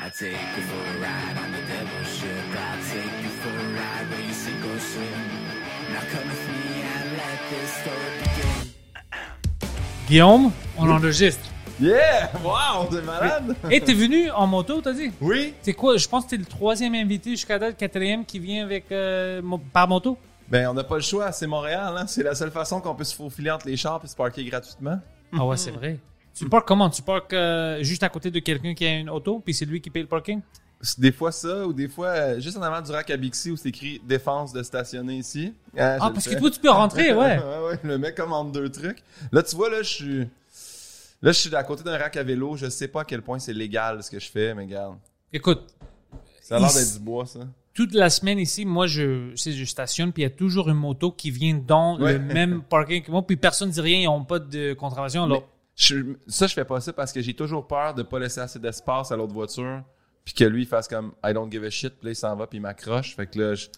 [0.00, 2.28] I take you for a ride on the devil's ship.
[2.54, 5.26] I take you for a ride where you sink or swim.
[5.92, 8.74] Now come with me and let this story begin.
[10.06, 11.50] Guillaume, on enregistre.
[11.80, 12.30] Yeah!
[12.44, 13.56] Wow, t'es malade!
[13.72, 15.10] Et t'es venu en moto, t'as dit?
[15.20, 15.54] Oui?
[15.62, 15.96] C'est quoi?
[15.96, 19.88] Je pense que t'es le troisième invité jusqu'à date, quatrième qui vient avec euh, par
[19.88, 20.16] moto?
[20.48, 22.06] Ben, on n'a pas le choix, c'est Montréal, hein?
[22.06, 25.00] C'est la seule façon qu'on peut se faufiler entre les chars et se parker gratuitement.
[25.36, 25.98] Ah ouais, c'est vrai.
[26.38, 26.88] Tu parques comment?
[26.90, 29.80] Tu parques euh, juste à côté de quelqu'un qui a une auto, puis c'est lui
[29.80, 30.40] qui paye le parking?
[30.96, 33.56] Des fois ça, ou des fois, euh, juste en avant du rack à Bixi où
[33.56, 35.52] c'est écrit défense de stationner ici.
[35.76, 37.38] Ah, Ah, parce que toi, tu peux rentrer, ouais.
[37.38, 39.02] ouais, ouais, le mec commande deux trucs.
[39.32, 40.18] Là, tu vois, là, je suis.
[41.20, 42.56] Là, je suis à côté d'un rack à vélo.
[42.56, 44.98] Je sais pas à quel point c'est légal ce que je fais, mais regarde.
[45.32, 45.62] Écoute,
[46.42, 47.40] Ça a l'air d'être du bois, ça.
[47.74, 51.10] toute la semaine ici, moi, je, je stationne, puis il y a toujours une moto
[51.10, 52.12] qui vient dans Ouais.
[52.12, 55.24] le même parking que moi, puis personne ne dit rien, ils n'ont pas de contravention.
[55.24, 55.42] Alors,
[55.78, 58.58] Je- ça, je fais pas ça parce que j'ai toujours peur de pas laisser assez
[58.58, 59.82] d'espace à l'autre voiture,
[60.24, 62.34] puis que lui il fasse comme I don't give a shit, puis là il s'en
[62.34, 63.14] va, puis il m'accroche.
[63.14, 63.68] Fait que là, je.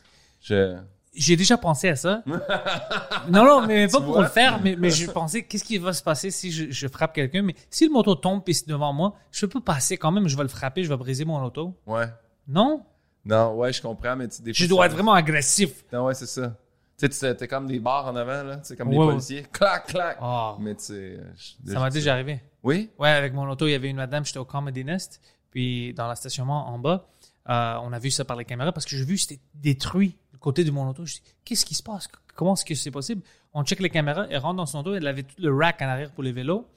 [0.41, 0.79] je-
[1.13, 2.23] j'ai déjà pensé à ça.
[3.29, 6.03] non, non, mais pas pour le faire, mais, mais je pensais, qu'est-ce qui va se
[6.05, 7.43] passer si je, je frappe quelqu'un?
[7.43, 10.37] Mais si le moto tombe et c'est devant moi, je peux passer quand même, je
[10.37, 11.75] vais le frapper, je vais briser mon auto.
[11.87, 12.07] Ouais.
[12.49, 12.85] Non?
[13.25, 15.85] Non, ouais, je comprends, mais tu des Je dois être vraiment agressif.
[15.93, 16.57] Non, ouais, c'est ça.
[17.01, 18.61] Tu sais, t'es comme des barres en avant, là.
[18.63, 19.13] C'est comme des Ouais, ouais.
[19.13, 19.43] policiers.
[19.53, 20.19] Clac, clac.
[20.21, 21.19] Ah, Mais tu sais.
[21.19, 21.33] euh,
[21.67, 22.43] ça m'a déjà arrivé.
[22.63, 22.91] Oui?
[22.99, 26.09] Ouais, avec mon auto, il y avait une madame, j'étais au Comedy Nest, puis dans
[26.09, 27.09] le stationnement en bas,
[27.49, 30.17] euh, on a vu ça par les caméras parce que j'ai vu que c'était détruit
[30.33, 31.07] le côté de mon auto.
[31.07, 32.07] Je dis, qu'est-ce qui se passe?
[32.35, 33.23] Comment est-ce que c'est possible?
[33.55, 35.87] On check les caméras, elle rentre dans son auto, elle avait tout le rack en
[35.87, 36.69] arrière pour les vélos.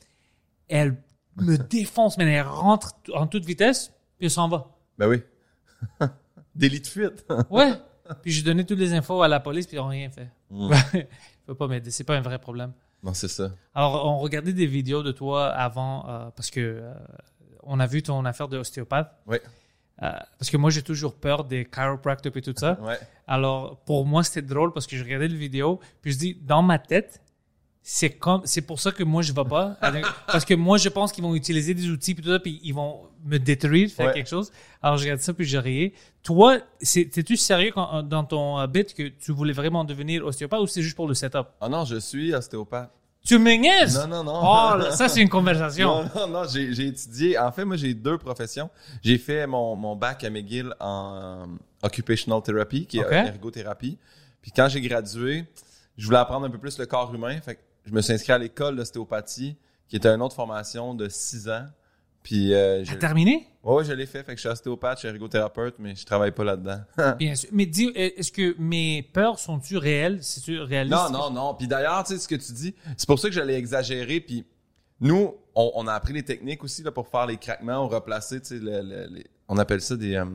[0.70, 0.96] Elle
[1.36, 4.68] me défonce, mais elle rentre en toute vitesse, puis elle s'en va.
[4.98, 5.22] Ben oui.
[6.56, 7.26] Délit de fuite.
[7.50, 7.74] Ouais.
[8.22, 10.30] puis j'ai donné toutes les infos à la police, puis ils n'ont rien fait.
[11.46, 12.74] Faut pas m'aider, c'est pas un vrai problème.
[13.02, 13.52] non, c'est ça.
[13.74, 16.94] Alors, on regardait des vidéos de toi avant, euh, parce que euh,
[17.64, 19.12] on a vu ton affaire de ostéopathe.
[19.28, 19.38] Oui.
[20.02, 22.80] Euh, parce que moi, j'ai toujours peur des chiropractors et tout ça.
[22.82, 23.00] Ouais.
[23.28, 26.62] Alors, pour moi, c'était drôle parce que je regardais le vidéo, puis je dis, dans
[26.62, 27.22] ma tête,
[27.82, 29.78] c'est comme, c'est pour ça que moi, je vais pas.
[30.28, 32.74] parce que moi, je pense qu'ils vont utiliser des outils, puis tout ça, puis ils
[32.74, 34.14] vont me détruire, faire Ouais.
[34.14, 34.52] quelque chose.
[34.82, 35.94] Alors, je regarde ça, puis je riais.
[36.24, 40.68] Toi, t'es-tu sérieux quand- dans ton euh, bit que tu voulais vraiment devenir ostéopathe ou
[40.68, 41.48] c'est juste pour le setup?
[41.62, 42.92] Ah non, je suis ostéopathe.
[43.26, 43.98] Tu me niaises?
[44.00, 44.42] Non, non, non.
[44.44, 46.04] Oh, là, ça, c'est une conversation.
[46.04, 47.38] Non, non, non, j'ai j'ai étudié.
[47.38, 48.70] En fait, moi, j'ai deux professions.
[49.02, 51.46] J'ai fait mon, mon bac à McGill en euh,
[51.84, 53.98] occupational therapy, qui est euh, ergothérapie.
[54.42, 55.46] Puis quand j'ai gradué,
[55.98, 57.40] je voulais apprendre un peu plus le corps humain.
[57.40, 59.56] Fait que je me suis inscrit à l'école d'ostéopathie,
[59.88, 61.66] qui était une autre formation de six ans.
[62.24, 63.48] Puis, euh, je, terminé?
[63.64, 64.24] ouais, ouais, je l'ai fait.
[64.24, 66.80] Fait que je suis ostéopathe, je suis ergothérapeute, mais je travaille pas là-dedans.
[67.20, 67.50] Bien sûr.
[67.52, 70.20] Mais dis, est-ce que mes peurs sont-tu réelles?
[70.24, 70.96] C'est-tu réaliste?
[70.96, 71.54] Non, non, non.
[71.54, 74.22] Puis d'ailleurs, tu sais, ce que tu dis, c'est pour ça que j'allais exagérer.
[74.22, 74.46] Puis
[75.02, 78.48] nous, on, on a appris les techniques aussi là, pour faire les craquements, replacer, tu
[78.48, 80.16] sais, le- le- les- on appelle ça des...
[80.16, 80.26] euh,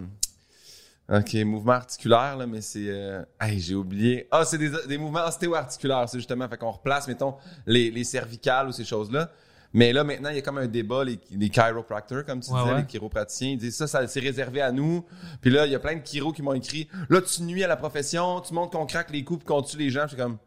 [1.10, 2.84] OK, mouvements articulaires, là, mais c'est...
[2.88, 4.28] Euh, hey, j'ai oublié.
[4.30, 6.46] Ah, c'est des, des mouvements ostéo-articulaires, c'est justement.
[6.50, 9.30] Fait qu'on replace, mettons, les, les cervicales ou ces choses-là.
[9.74, 12.58] Mais là, maintenant, il y a comme un débat, les, les chiropractors, comme tu Ouais,
[12.60, 12.80] disais, ouais.
[12.80, 15.04] les chiropraticiens, ils disent ça, ça c'est réservé à nous.
[15.42, 17.68] Puis là, il y a plein de chiros qui m'ont écrit, là, tu nuis à
[17.68, 20.02] la profession, tu montres qu'on craque les coups qu'on tue les gens.
[20.04, 20.38] Je suis comme,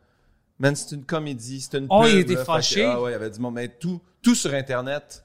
[0.58, 2.40] man, c'est une comédie, c'est une Oh, il était là.
[2.40, 2.84] Fait que, fâché.
[2.86, 3.54] ah ouais, il avait monde.
[3.54, 5.24] Mais tout, tout sur Internet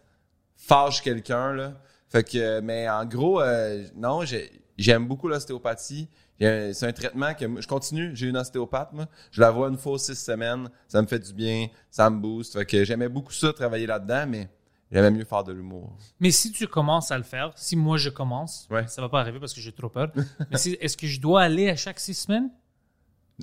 [0.57, 1.73] fâche quelqu'un, là.
[2.09, 6.09] Fait que, mais en gros, euh, non, j'ai- j'aime beaucoup l'ostéopathie.
[6.41, 8.11] C'est un traitement que je continue.
[8.15, 9.07] J'ai une ostéopathe, moi.
[9.31, 10.69] Je la vois une fois six semaines.
[10.89, 11.69] Ça me fait du bien.
[11.91, 12.53] Ça me booste.
[12.59, 14.49] Fait que j'aimais beaucoup ça, travailler là-dedans, mais
[14.93, 15.97] j'aimais mieux faire de l'humour.
[16.21, 18.87] Mais si tu commences à le faire, si moi je commence, Ouais.
[18.87, 20.11] ça va pas arriver parce que j'ai trop peur.
[20.51, 22.51] mais si- est-ce que je dois aller à chaque six semaines?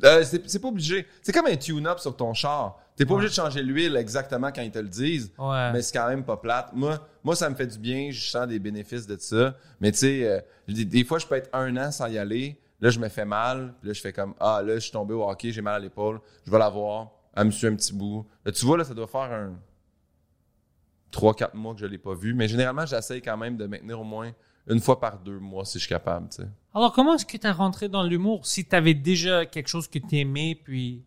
[0.03, 1.05] Euh, c'est c'est pas obligé.
[1.21, 2.79] C'est comme un tune-up sur ton char.
[2.95, 5.31] T'es pas obligé de changer l'huile exactement quand ils te le disent.
[5.37, 5.71] Ouais.
[5.71, 6.71] Mais c'est quand même pas plate.
[6.73, 8.09] Moi, moi, ça me fait du bien.
[8.11, 9.55] Je sens des bénéfices de ça.
[9.79, 12.59] Mais tu sais, euh, des, des fois, je peux être un an sans y aller.
[12.83, 13.73] Là, je me fais mal.
[13.79, 15.79] Puis là, je fais comme, ah, là, je suis tombé au hockey, j'ai mal à
[15.79, 16.19] l'épaule.
[16.45, 17.11] Je vais la voir.
[17.33, 18.27] Elle me suit un petit bout.
[18.43, 19.53] Là, tu vois, là, ça doit faire un
[21.13, 22.33] 3-4 mois que je l'ai pas vu.
[22.33, 24.33] Mais généralement, j'essaye quand même de maintenir au moins
[24.67, 26.49] une fois par deux mois si je suis capable, tu sais.
[26.75, 29.87] Alors, comment est-ce que tu as rentré dans l'humour si tu avais déjà quelque chose
[29.87, 31.05] que tu aimais, puis.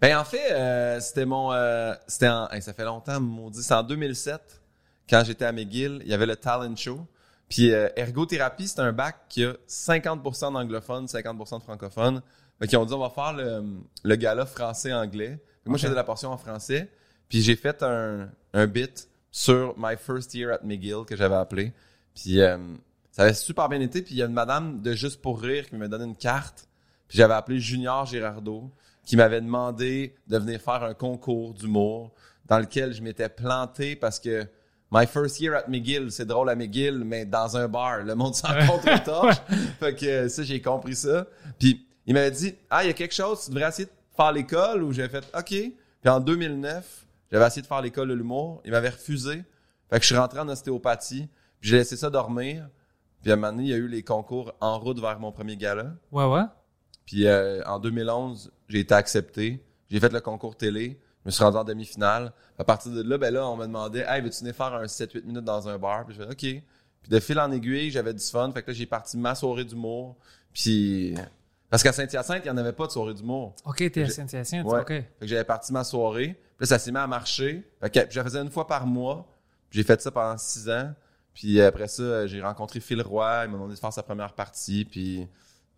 [0.00, 3.74] Ben en fait, euh, c'était mon, euh, c'était en, hey, ça fait longtemps, maudit, c'est
[3.74, 4.62] en 2007
[5.08, 7.06] quand j'étais à McGill, il y avait le talent show.
[7.48, 12.22] Puis euh, ergothérapie, c'est un bac qui a 50% d'anglophones, 50% de francophones.
[12.58, 13.62] Fait qu'ils ont dit on va faire le,
[14.02, 15.38] le gala français-anglais.
[15.66, 15.82] Moi, Ok.
[15.82, 16.90] faisais la portion en français.
[17.28, 21.72] Puis j'ai fait un, un bit sur My First Year at McGill que j'avais appelé.
[22.14, 22.58] Puis euh,
[23.10, 24.02] ça avait super bien été.
[24.02, 26.68] Puis il y a une madame de Juste pour rire qui m'a donné une carte.
[27.08, 28.70] Puis j'avais appelé Junior Girardeau
[29.04, 32.12] qui m'avait demandé de venir faire un concours d'humour
[32.46, 34.46] dans lequel je m'étais planté parce que
[34.92, 38.34] My first year at McGill, c'est drôle à McGill, mais dans un bar, le monde
[38.34, 39.36] s'en contre torche.
[39.80, 41.26] fait que euh, ça, j'ai compris ça.
[41.58, 44.32] Puis il m'avait dit, ah, il y a quelque chose, tu devrais essayer de faire
[44.32, 44.82] l'école.
[44.82, 45.46] Ou j'ai fait, OK.
[45.46, 45.74] Puis
[46.04, 48.60] en 2009, j'avais essayé de faire l'école de l'humour.
[48.66, 49.44] Il m'avait refusé.
[49.88, 51.26] Fait que je suis rentré en ostéopathie.
[51.58, 52.68] Puis j'ai laissé ça dormir.
[53.22, 55.32] Puis à un moment donné, il y a eu les concours en route vers mon
[55.32, 55.94] premier gala.
[56.10, 56.44] Ouais, ouais.
[57.06, 59.64] Puis euh, en 2011, j'ai été accepté.
[59.88, 61.00] J'ai fait le concours télé.
[61.24, 62.32] Je me suis rendu en demi-finale.
[62.58, 65.24] À partir de là, ben là, on me demandait Hey, veux-tu venir faire un 7-8
[65.24, 66.04] minutes dans un bar?
[66.06, 66.62] Puis je fais OK.
[67.02, 68.50] Puis de fil en aiguille, j'avais du fun.
[68.52, 70.16] Fait que là, j'ai parti ma soirée d'humour.
[70.52, 71.14] Puis.
[71.70, 73.54] Parce qu'à Saint-Hyacinthe, il n'y en avait pas de soirée d'humour.
[73.64, 74.66] Ok, t'es à Saint-Hyacinthe.
[74.66, 74.80] Ouais.
[74.80, 74.88] Ok.
[74.88, 76.38] Fait que j'avais parti ma soirée.
[76.56, 77.64] Puis là, ça s'est mis à marcher.
[77.80, 79.26] Fait que je la faisais une fois par mois.
[79.70, 80.92] J'ai fait ça pendant six ans.
[81.32, 83.44] Puis après ça, j'ai rencontré Phil Roy.
[83.44, 84.84] Il m'a demandé de faire sa première partie.
[84.84, 85.26] Puis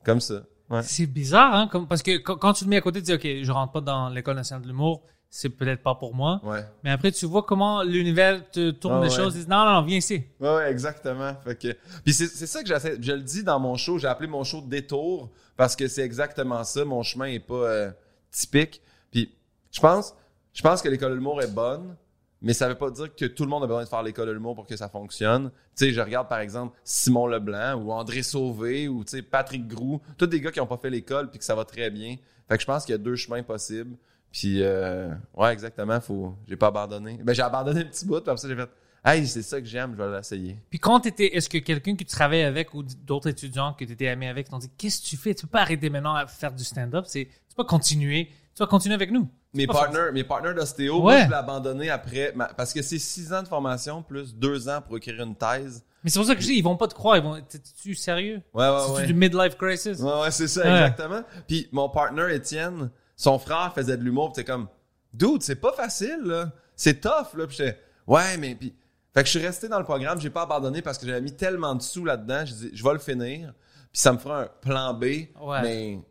[0.05, 0.43] comme ça.
[0.70, 0.82] Ouais.
[0.82, 3.14] C'est bizarre, hein, comme, parce que quand, quand tu le mets à côté, tu dis,
[3.14, 5.02] OK, je rentre pas dans l'école nationale de l'humour,
[5.37, 6.41] c'est peut-être pas pour moi.
[6.45, 6.65] Ouais.
[6.85, 9.17] Mais après, tu vois comment l'univers te tourne Ah les ouais.
[9.17, 9.35] choses.
[9.35, 10.23] Ils non, non, non, viens ici.
[10.39, 11.35] Ouais, ouais, exactement.
[11.43, 12.99] Fait que, puis c'est, c'est ça que j'essaie.
[13.01, 13.99] Je le dis dans mon show.
[13.99, 16.85] J'ai appelé mon show détour parce que c'est exactement ça.
[16.85, 17.91] Mon chemin est pas euh,
[18.31, 18.81] typique.
[19.11, 19.35] Puis
[19.73, 20.15] je pense,
[20.53, 21.97] je pense que l'école de l'humour est bonne,
[22.41, 24.33] mais ça veut pas dire que tout le monde a besoin de faire l'école de
[24.33, 25.51] l'humour pour que ça fonctionne.
[25.77, 29.67] Tu sais, je regarde par exemple Simon Leblanc ou André Sauvé ou tu sais Patrick
[29.67, 32.19] Groux, tous des gars qui ont pas fait l'école puis que ça va très bien.
[32.49, 33.97] Fait que je pense qu'il y a deux chemins possibles.
[34.35, 36.01] Puis euh, ouais, exactement.
[36.01, 37.21] Faut, j'ai pas abandonné.
[37.23, 38.21] Ben j'ai abandonné un petit bout.
[38.21, 38.69] Puis après ça j'ai fait,
[39.05, 40.57] hey, c'est ça que j'aime, je vais l'essayer.
[40.71, 43.93] Puis quand t'étais, est-ce que quelqu'un que tu travaillais avec ou d'autres étudiants que tu
[43.93, 45.35] étais ami avec t'ont dit, qu'est-ce que tu fais?
[45.37, 47.05] Tu peux pas arrêter maintenant à faire du stand-up.
[47.07, 48.29] C'est, tu peux pas continuer.
[48.57, 49.29] Tu vas continuer avec nous.
[49.53, 51.01] Mes partners, mes partners d'ostéo, Ouais.
[51.01, 54.69] moi, je l'ai abandonné après, ma- parce que c'est six ans de formation plus deux
[54.69, 55.85] ans pour écrire une thèse.
[56.03, 57.17] Mais c'est pour ça que je dis, ils vont pas te croire.
[57.17, 58.43] Ils vont, t'es-tu sérieux?
[58.53, 59.07] Ouais, ouais, C'est ouais.
[59.07, 60.01] du midlife crisis?
[60.01, 60.71] Ouais, ouais, c'est ça, Ouais.
[60.71, 61.23] exactement.
[61.47, 64.69] Puis mon partner, Étienne, son frère faisait de l'humour, pis t'es comme,
[65.12, 66.50] dude, c'est pas facile, là.
[66.76, 67.44] C'est tough, là.
[67.49, 68.75] J'étais, ouais, mais puis,
[69.14, 71.34] fait que je suis resté dans le programme, j'ai pas abandonné parce que j'avais mis
[71.37, 73.55] tellement de sous là-dedans, je dis, je vais le finir,
[73.93, 75.05] puis ça me fera un plan B,
[75.40, 75.62] Ouais.
[75.62, 76.02] mais, tu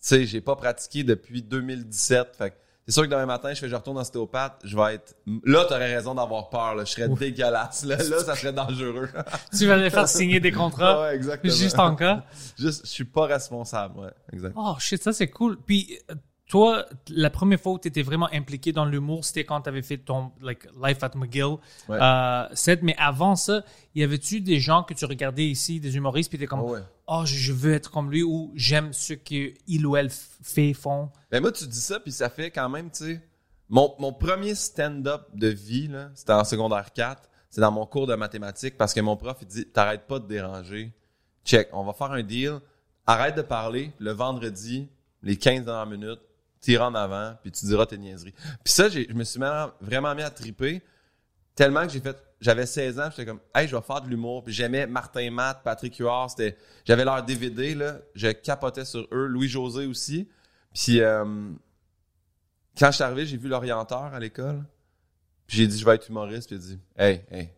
[0.00, 2.56] sais, j'ai pas pratiqué depuis 2017, fait que
[2.86, 5.14] c'est sûr que demain matin, je fais, je retourne ostéopathe, je vais être,
[5.44, 6.84] là, t'aurais raison d'avoir peur, là.
[6.84, 7.96] Je serais dégueulasse, là.
[7.96, 9.08] Là, ça serait dangereux.
[9.56, 11.02] Tu vas les faire signer des contrats.
[11.02, 11.52] ouais, exactement.
[11.54, 12.24] Juste en cas.
[12.58, 14.54] Juste, je suis pas responsable, ouais, exact.
[14.56, 15.56] Oh shit, ça c'est cool.
[15.64, 15.96] Puis
[16.50, 19.82] toi, la première fois où tu étais vraiment impliqué dans l'humour, c'était quand tu avais
[19.82, 21.58] fait ton like, Life at McGill
[21.88, 21.96] Ouais.
[22.02, 22.82] euh, set.
[22.82, 23.62] Mais avant ça,
[23.94, 26.80] y avait-tu des gens que tu regardais ici, des humoristes, puis t'es comme, Oh, ouais.
[27.06, 31.10] oh, je, veux être comme lui ou j'aime ce qu'il ou elle fait, font.
[31.30, 33.22] Ben moi, tu dis ça, puis ça fait quand même, tu sais...
[33.68, 37.22] Mon, mon premier stand-up de vie, c'était en secondaire 4.
[37.48, 40.26] C'est dans mon cours de mathématiques parce que mon prof, il dit «T'arrêtes pas de
[40.26, 40.92] déranger.
[41.44, 42.58] Check, on va faire un deal.
[43.06, 43.92] Arrête de parler.
[44.00, 44.88] Le vendredi,
[45.22, 46.20] les 15 dernières minutes,
[46.60, 48.32] tire en avant, puis tu diras tes niaiseries.»
[48.64, 49.40] Puis ça, je me suis
[49.80, 50.82] vraiment- mis à triper
[51.54, 52.16] tellement que j'ai fait...
[52.40, 55.62] J'avais 16 ans, j'étais comme «Hey, je vais faire de l'humour.» Puis j'aimais Martin Matt,
[55.62, 56.56] Patrick Huard, c'était...
[56.86, 57.98] J'avais leur DVD, là.
[58.14, 59.26] Je capotais sur eux.
[59.26, 60.28] Louis-José aussi.
[60.74, 61.00] Puis...
[61.00, 61.50] euh,
[62.78, 64.64] quand je suis arrivé, j'ai vu l'orienteur à l'école.
[65.46, 66.48] Puis j'ai dit, je vais être humoriste.
[66.48, 67.50] Puis il dit, hey, hey,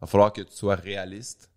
[0.00, 1.50] va falloir que tu sois réaliste.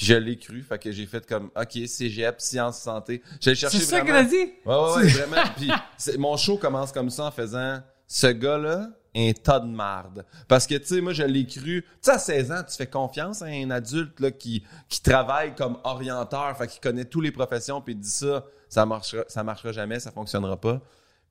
[0.00, 0.62] Puis je l'ai cru.
[0.62, 3.20] Fait que j'ai fait comme, OK, cégep, sciences, santé.
[3.38, 4.34] J'ai cherché C'est ça qu'elle a dit?
[4.64, 5.42] Ouais, ouais, ouais, vraiment.
[5.58, 5.70] Puis
[6.18, 10.24] mon show commence comme ça en faisant, ce gars-là, un tas de marde.
[10.48, 11.82] Parce que, tu sais, moi, je l'ai cru.
[11.82, 15.54] Tu sais, à 16 ans, tu fais confiance à un adulte, là, qui, qui travaille
[15.54, 19.44] comme orienteur, fait qu'il connaît toutes les professions, puis il dit ça, ça marchera, ça
[19.44, 20.80] marchera jamais, ça fonctionnera pas.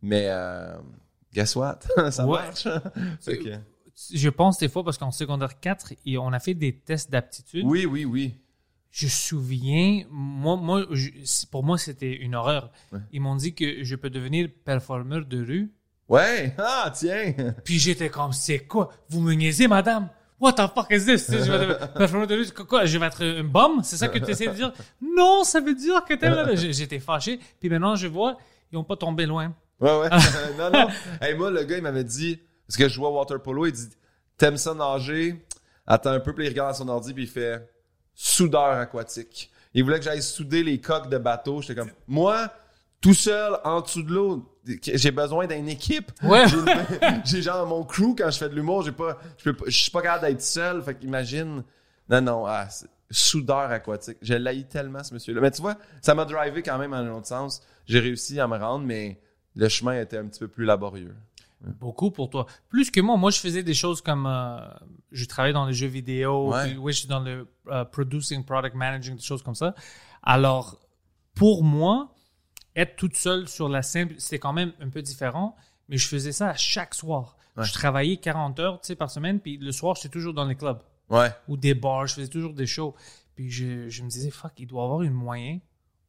[0.04, 0.78] Mais, euh,
[1.34, 1.80] guess what?
[2.12, 2.38] ça Ouais.
[2.40, 2.68] marche.
[3.26, 3.58] Que-
[4.14, 7.66] Je pense des fois, parce qu'en secondaire 4, et on a fait des tests d'aptitude.
[7.66, 8.36] oui, oui, oui.
[8.92, 11.12] Je me souviens, moi, moi, je-
[11.52, 12.72] pour moi, c'était une horreur.
[12.92, 13.00] Ouais.
[13.12, 15.72] Ils m'ont dit que je peux devenir performeur de rue.
[16.08, 17.34] Ouais, ah, tiens.
[17.64, 18.90] Puis j'étais comme, c'est quoi?
[19.10, 20.10] Vous me niaisez, madame?
[20.40, 21.30] What the fuck is this?
[21.30, 22.52] Je vais performeur de rue.
[22.66, 23.82] Quoi, je vais être un bum?
[23.84, 24.74] C'est ça que tu essaies de dire?
[25.02, 26.72] Non, ça veut dire que t'es...
[26.72, 27.40] J'étais fâché.
[27.60, 28.38] Puis maintenant, je vois,
[28.72, 29.54] ils ont pas tombé loin.
[29.82, 30.10] Ouais, ouais.
[30.58, 30.88] non, non.
[31.22, 33.74] Hey, moi, le gars, il m'avait dit, parce que je jouais au water polo, il
[33.74, 33.90] dit,
[34.38, 35.46] t'aimes ça nager?
[35.86, 37.62] Attends un peu, puis il regarde à son ordi, puis il fait
[38.22, 39.50] soudeur aquatique.
[39.74, 41.62] Il voulait que j'aille souder les coques de bateau.
[41.62, 42.52] J'étais comme, moi,
[43.00, 46.12] tout seul, en dessous de l'eau, j'ai besoin d'une équipe.
[46.22, 46.44] Ouais.
[47.24, 49.78] J'ai genre mon crew quand je fais de l'humour, j'ai pas, je peux pas, je
[49.78, 50.84] suis pas capable d'être seul.
[50.84, 51.64] Fait qu'imagine,
[52.10, 52.68] non, non, ah,
[53.10, 54.18] soudeur aquatique.
[54.22, 55.40] Je l'haïs tellement, ce monsieur-là.
[55.40, 57.62] Mais tu vois, ça m'a drivé quand même en un autre sens.
[57.86, 59.18] J'ai réussi à me rendre, mais
[59.56, 61.16] le chemin était un petit peu plus laborieux.
[61.62, 62.46] Beaucoup pour toi.
[62.70, 63.18] Plus que moi.
[63.18, 64.26] Moi, je faisais des choses comme...
[64.26, 64.60] euh,
[65.12, 66.52] je travaillais dans les jeux vidéo.
[66.54, 66.70] Ouais.
[66.70, 69.76] puis, oui, je suis dans le euh, producing, product managing, des choses comme ça.
[70.24, 70.80] Alors,
[71.36, 72.14] pour moi,
[72.76, 75.56] être toute seule sur la scène, c'était quand même un peu différent.
[75.90, 77.36] Mais je faisais ça à chaque soir.
[77.58, 77.66] Ouais.
[77.66, 79.40] Je travaillais 40 heures par semaine.
[79.40, 80.82] Puis le soir, j'étais toujours dans les clubs.
[81.10, 81.30] Ouais.
[81.48, 82.96] ou des bars, je faisais toujours des shows.
[83.36, 85.60] Puis je, je me disais, fuck, il doit y avoir un moyen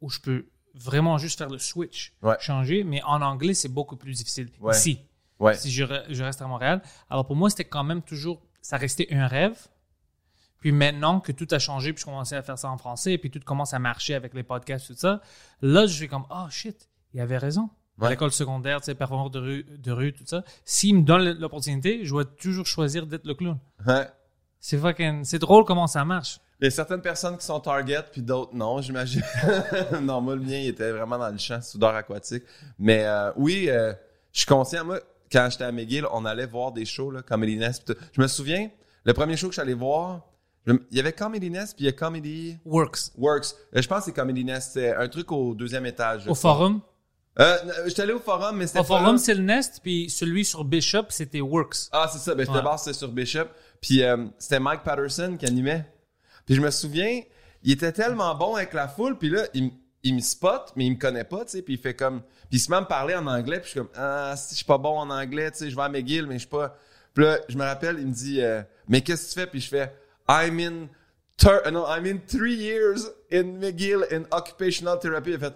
[0.02, 2.37] où je peux vraiment juste faire le switch, Ouais.
[2.40, 2.85] changer.
[2.85, 4.50] Mais en anglais, c'est beaucoup plus difficile.
[4.71, 5.00] Ici,
[5.40, 5.54] Ouais.
[5.54, 6.82] si je, re- je reste à Montréal.
[7.09, 9.59] Alors pour moi, c'était quand même toujours, ça restait un rêve.
[10.61, 13.30] Puis maintenant que tout a changé, puis je commençais à faire ça en français, puis
[13.30, 15.23] tout commence à marcher avec les podcasts, tout ça,
[15.62, 17.70] là, je suis comme, oh shit, il avait raison.
[18.02, 20.42] À l'école secondaire, tu sais, performeur de rue, de rue, tout ça.
[20.64, 23.59] S'il me donne l'opportunité, je dois toujours choisir d'être le clown.
[23.87, 24.06] Ouais.
[24.59, 26.40] C'est fucking, c'est drôle comment ça marche.
[26.61, 29.23] Il y a certaines personnes qui sont target, puis d'autres non, j'imagine.
[30.02, 32.44] non, moi, le mien, il était vraiment dans le champ, soudeur aquatique.
[32.78, 33.92] Mais euh, oui, euh,
[34.32, 34.85] je suis conscient.
[34.85, 37.92] Moi, quand j'étais à McGill, on allait voir des shows, là, Comedy Nest.
[38.12, 38.70] Je me souviens,
[39.04, 40.22] le premier show que allé voir,
[40.66, 43.12] je- il y avait Comedy Nest, puis il y a Comedy Works.
[43.16, 43.46] Works.
[43.76, 44.72] Euh, je pense que c'est Comedy Nest.
[44.75, 46.26] C'est un truc au deuxième étage.
[46.28, 46.80] Au forum?
[47.38, 50.44] Euh, n- j'étais allé au forum, mais c'était Au forum, c'est le Nest, puis celui
[50.44, 51.88] sur Bishop, c'était Works.
[51.92, 52.34] Ah, c'est ça.
[52.34, 52.54] Ben, Ouais.
[52.54, 53.46] d'abord, c'était sur Bishop.
[53.80, 55.87] Puis euh, c'était Mike Patterson qui animait.
[56.44, 57.22] Puis je me souviens,
[57.62, 59.16] il était tellement bon avec la foule.
[59.16, 59.70] Puis là, il,
[60.02, 61.62] il me spot, mais il me connaît pas, tu sais.
[61.62, 62.23] Puis il fait comme...
[62.49, 63.61] Puis il se met à me parler en anglais.
[63.61, 65.76] Puis je suis comme, ah, si je suis pas bon en anglais, tu sais, je
[65.76, 66.76] vais à McGill, mais je suis pas...
[67.14, 69.47] Puis là, je me rappelle, il me dit, euh, mais qu'est-ce que tu fais?
[69.47, 69.92] Puis je fais,
[70.28, 70.88] I'm in...
[71.47, 75.30] Euh, no, I'm in three years in McGill in occupational therapy.
[75.33, 75.54] Il fait,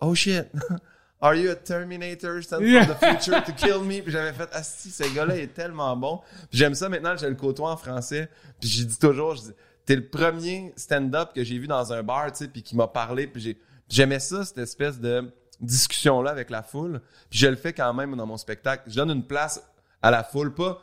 [0.00, 0.46] oh shit.
[1.22, 2.42] Are you a Terminator?
[2.42, 2.86] Sent Yeah.
[2.86, 4.00] from the future to kill me?
[4.00, 6.20] Puis j'avais fait, ah si, ce gars-là est tellement bon.
[6.48, 8.30] Puis j'aime ça maintenant, je le côtoie en français.
[8.58, 9.52] Puis j'ai dit toujours, je dis,
[9.84, 12.86] t'es le premier stand-up que j'ai vu dans un bar, tu sais, puis qui m'a
[12.86, 13.26] parlé.
[13.26, 13.58] Puis j'ai,
[13.90, 15.30] j'aimais ça, cette espèce de
[15.60, 17.02] discussion-là avec la foule.
[17.28, 18.84] Puis je le fais quand même dans mon spectacle.
[18.86, 19.62] Je donne une place
[20.00, 20.80] à la foule, pas,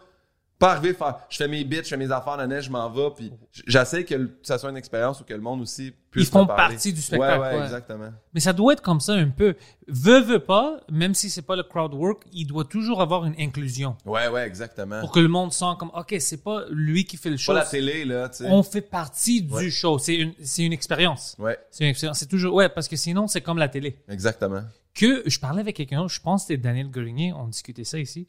[0.59, 2.89] pas arriver faire, je fais mes bits, je fais mes affaires, la neige, je m'en
[2.89, 3.09] vais.
[3.15, 3.31] Puis
[3.67, 6.73] j'essaie que ça soit une expérience où que le monde aussi puisse Ils font parler.
[6.75, 7.63] partie du spectacle, Ouais, ouais, ouais.
[7.63, 8.09] exactement.
[8.33, 9.55] Mais ça doit être comme ça un peu.
[9.87, 13.35] Veux, veux pas, même si c'est pas le crowd work, il doit toujours avoir une
[13.39, 13.95] inclusion.
[14.05, 14.99] Ouais, ouais, exactement.
[15.01, 17.53] Pour que le monde sente comme, OK, c'est pas lui qui fait le show.
[17.53, 18.47] Pas la télé, là, tu sais.
[18.49, 19.99] On fait partie du show.
[19.99, 21.35] C'est une, c'est une expérience.
[21.37, 22.17] Ouais, C'est une expérience.
[22.19, 23.97] C'est toujours, ouais, parce que sinon, c'est comme la télé.
[24.09, 24.63] exactement.
[24.95, 28.27] que je parlais avec quelqu'un, je pense que c'était Daniel Grenier, on discutait ça ici.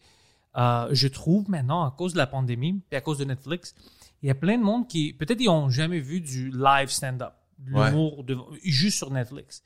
[0.59, 3.75] Euh, je trouve maintenant, à cause de la pandémie et à cause de Netflix,
[4.23, 7.33] il y a plein de monde qui, peut-être, ils n'ont jamais vu du live stand-up,
[7.73, 7.91] Ouais.
[7.91, 8.25] l'humour,
[8.65, 9.63] juste sur Netflix.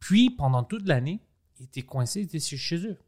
[0.00, 1.20] Puis, pendant toute l'année,
[1.60, 2.98] ils étaient coincés, ils étaient chez- eux.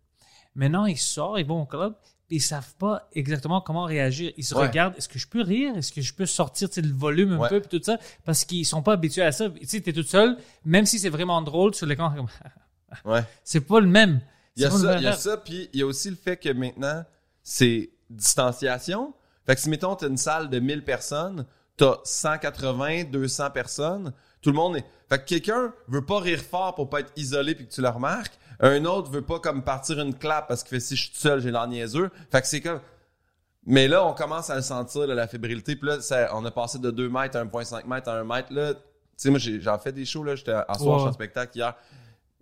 [0.54, 1.96] Maintenant, ils sortent, ils vont au club,
[2.30, 4.32] ils savent pas exactement comment réagir.
[4.36, 4.68] Ils se Ouais.
[4.68, 5.76] regardent, est-ce que je peux rire?
[5.76, 7.48] Est-ce que je peux sortir tu le volume un Ouais.
[7.48, 7.98] peu, puis tout ça?
[8.24, 9.50] Parce qu'ils sont pas habitués à ça.
[9.50, 12.28] Tu sais, t'es tout seul, même si c'est vraiment drôle sur l'écran, comme,
[13.04, 13.24] Ouais.
[13.42, 14.20] c'est pas le même.
[14.56, 14.68] Il y a
[15.00, 17.04] il y ça, puis il y a aussi le fait que maintenant,
[17.44, 19.14] c'est distanciation.
[19.46, 21.46] Fait que si, mettons, t'as une salle de 1000 personnes,
[21.76, 24.84] t'as 180, 200 personnes, tout le monde est...
[25.08, 27.88] Fait que quelqu'un veut pas rire fort pour pas être isolé puis que tu le
[27.88, 28.32] remarques.
[28.60, 31.18] Un autre veut pas comme partir une clap parce qu'il fait si je suis tout
[31.20, 32.10] seul, j'ai l'air niaiseux.
[32.32, 32.80] Fait que c'est comme...
[33.66, 35.74] Mais là, on commence à le sentir, là, la fébrilité.
[35.76, 38.52] Puis là, ça- on a passé de 2 mètres à 1,5 mètres à 1 mètre.
[38.52, 38.80] Là, tu
[39.16, 40.22] sais, moi, j'ai- j'en fais des shows.
[40.22, 40.34] là.
[40.36, 41.74] J'étais à soir, j'étais en spectacle hier.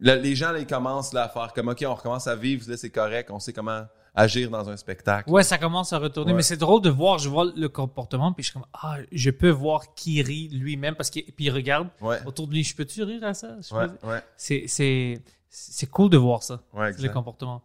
[0.05, 2.69] Là, les gens, là, ils commencent là, à faire comme, OK, on recommence à vivre,
[2.69, 5.31] là, c'est correct, on sait comment agir dans un spectacle.
[5.31, 6.37] Ouais, ça commence à retourner, Ouais.
[6.37, 9.31] mais c'est drôle de voir, je vois le comportement, puis je suis comme, ah, je
[9.31, 12.19] peux voir qui rit lui-même, parce qu'il puis il regarde Ouais.
[12.27, 13.57] autour de lui, je peux-tu rire à ça?
[13.71, 17.63] Ouais, peux- ouais, C'est, c'est, c'est cool de voir ça, ouais, le comportement.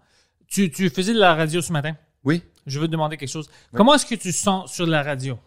[0.47, 1.97] Tu, tu faisais de la radio ce matin?
[2.23, 2.41] Oui.
[2.65, 3.49] Je veux te demander quelque chose.
[3.73, 5.37] Comment est-ce que tu sens sur la radio?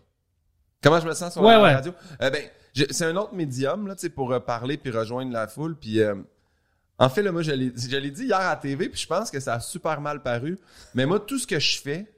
[0.82, 1.74] Comment je me sens sur la ouais.
[1.74, 1.92] radio?
[2.20, 2.42] Euh, ben,
[2.74, 5.76] je- c'est un autre médium, là, tu sais, pour euh, parler puis rejoindre la foule.
[5.78, 6.14] Puis, euh,
[7.00, 7.70] en fait, là, moi, je l'ai
[8.10, 10.58] dit hier à la TV, puis je pense que ça a super mal paru.
[10.94, 12.12] Mais moi, tout ce que je fais,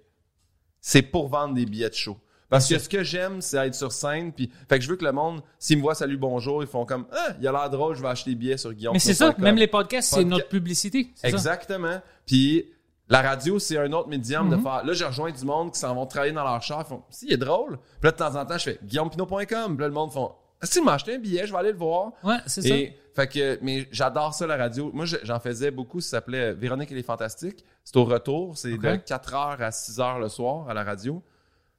[0.81, 2.19] c'est pour vendre des billets de show.
[2.51, 4.31] Parce que ce que j'aime, c'est être sur scène.
[4.31, 6.85] Puis, fait que je veux que le monde, s'ils me voient salut, bonjour, ils font
[6.85, 8.93] comme, ah, il a l'air drôle, je vais acheter des billets sur Guillaume.
[8.93, 11.11] Mais c'est ça, même les podcasts, c'est Podca- notre publicité.
[11.15, 11.29] ça?
[11.29, 12.03] Exactement.
[12.27, 12.67] Puis
[13.09, 14.57] la radio, c'est un autre médium Mhm.
[14.59, 14.85] de faire.
[14.85, 16.83] Là, je rejoins du monde qui s'en vont travailler dans leur char.
[16.85, 17.79] Ils font, si, il est drôle.
[17.79, 19.77] Puis là, de temps en temps, je fais guillaumepinot.com.
[19.77, 21.73] Puis là, le monde font, ah, si, il m'a acheté un billet, je vais aller
[21.73, 22.12] le voir.
[22.23, 22.75] Ouais, c'est ça.
[23.14, 24.90] Fait que, mais j'adore ça, la radio.
[24.95, 26.00] Moi, je- j'en faisais beaucoup.
[26.00, 27.64] Ça s'appelait Véronique et les Fantastiques.
[27.85, 28.57] C'est au retour.
[28.57, 31.23] C'est de 4h à 6h le soir à la radio.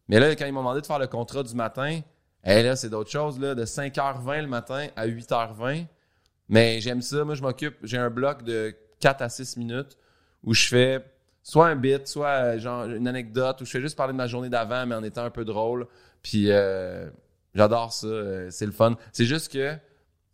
[0.10, 2.02] Mais là, quand ils m'ont demandé de faire le contrat du matin,
[2.44, 5.86] eh là, c'est d'autres choses, là, de 5h20 le matin à 8h20.
[6.50, 7.24] Mais j'aime ça.
[7.24, 7.78] Moi, je m'occupe.
[7.84, 9.98] J'ai un bloc de 4 à 6 minutes
[10.44, 11.04] où je fais
[11.42, 14.28] soit un bit, soit euh, genre une anecdote, où je fais juste parler de ma
[14.28, 15.88] journée d'avant, mais en étant un peu drôle.
[16.22, 17.10] Puis euh,
[17.56, 18.96] j'adore ça, euh, c'est le fun.
[19.14, 19.76] C'est juste que,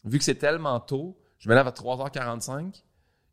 [0.06, 2.84] vu que c'est tellement tôt, je me lève à 3h45,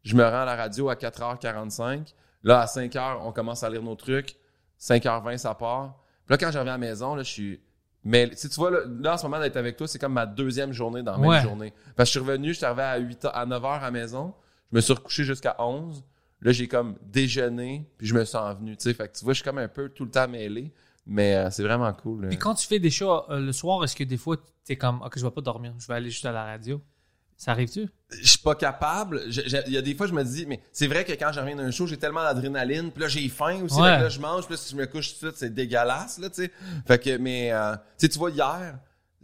[0.02, 2.14] je me rends à la radio à 4h45.
[2.42, 4.36] Là, à 5h, on commence à lire nos trucs.
[4.80, 5.96] 5h20, ça part.
[6.26, 7.60] Puis là, quand je reviens à la maison, là, je suis...
[8.04, 10.26] Mais si tu vois, là, là, en ce moment, d'être avec toi, c'est comme ma
[10.26, 11.42] deuxième journée dans la même Ouais.
[11.42, 11.72] journée.
[11.96, 14.32] Parce que je suis revenu, je suis arrivé à 8 à 9h à la maison.
[14.70, 16.04] Je me suis recouché jusqu'à 11.
[16.40, 18.94] Là, j'ai comme déjeuné, puis je me tu sais.
[18.94, 20.72] Fait que tu vois, je suis comme un peu tout le temps mêlé.
[21.06, 22.28] Mais euh, c'est vraiment cool.
[22.28, 25.02] Puis quand tu fais des shows euh, le soir, est-ce que des fois, t'es comme,
[25.02, 26.82] OK, je vais pas dormir, je vais aller juste à la radio?
[27.36, 27.88] Ça arrive-tu?
[28.10, 29.22] je suis pas capable.
[29.28, 31.56] Il y a des fois, je me dis, mais c'est vrai que quand je reviens
[31.56, 32.90] d'un show, j'ai tellement d'adrénaline.
[32.90, 33.80] Puis là, j'ai faim aussi.
[33.80, 33.98] Ouais.
[33.98, 34.44] Là, je mange.
[34.44, 36.52] Puis là, si je me couche tout de suite, c'est dégueulasse, là, tu sais.
[36.86, 38.78] Fait que, mais, euh, tu sais, tu vois, hier,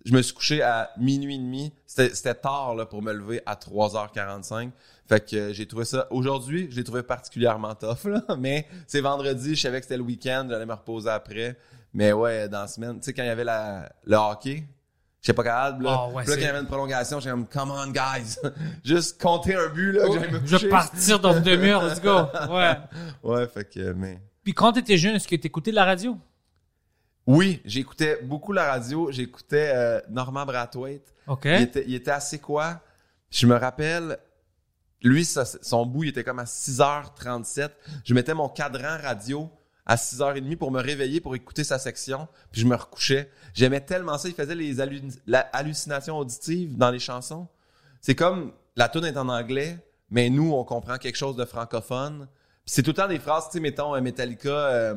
[0.04, 1.72] je me suis couché à minuit et demi.
[1.86, 4.70] C'était c'était tard, là, pour me lever à 3h45.
[5.12, 8.22] Fait que euh, j'ai trouvé ça, aujourd'hui, je l'ai trouvé particulièrement tough, là.
[8.38, 11.58] Mais c'est vendredi, je savais que c'était le week-end, j'allais me reposer après.
[11.92, 14.64] Mais ouais, dans la semaine, tu sais, quand il y avait la, le hockey,
[15.20, 15.90] j'étais pas capable, là.
[15.92, 18.38] Ah ouais, Puis là, quand il y avait une prolongation, j'étais comme, come on, guys.
[18.84, 22.00] Juste compter un but, là, que j'allais me Je vais partir dans une demi-heure, let's
[22.00, 22.20] go.
[22.50, 22.78] Ouais.
[23.22, 24.18] Ouais, fait que, mais.
[24.42, 26.16] Puis quand t'étais jeune, est-ce que t'écoutais la radio?
[27.26, 29.12] Oui, j'écoutais beaucoup la radio.
[29.12, 31.12] J'écoutais euh, Norman Brathwaite.
[31.26, 31.44] OK.
[31.44, 32.80] Il, était, il était assez quoi?
[33.30, 34.18] Je me rappelle,
[35.02, 37.70] lui, son bout, était comme à 6h37.
[38.04, 39.50] Je mettais mon cadran radio
[39.84, 43.30] à 6h30 pour me réveiller, pour écouter sa section, puis je me recouchais.
[43.54, 44.28] J'aimais tellement ça.
[44.28, 44.80] Il faisait les
[45.52, 47.48] hallucinations auditives dans les chansons.
[48.00, 49.78] C'est comme, la tune est en anglais,
[50.10, 52.28] mais nous, on comprend quelque chose de francophone.
[52.64, 54.94] C'est tout le temps des phrases, tu sais, mettons, euh, Metallica, euh,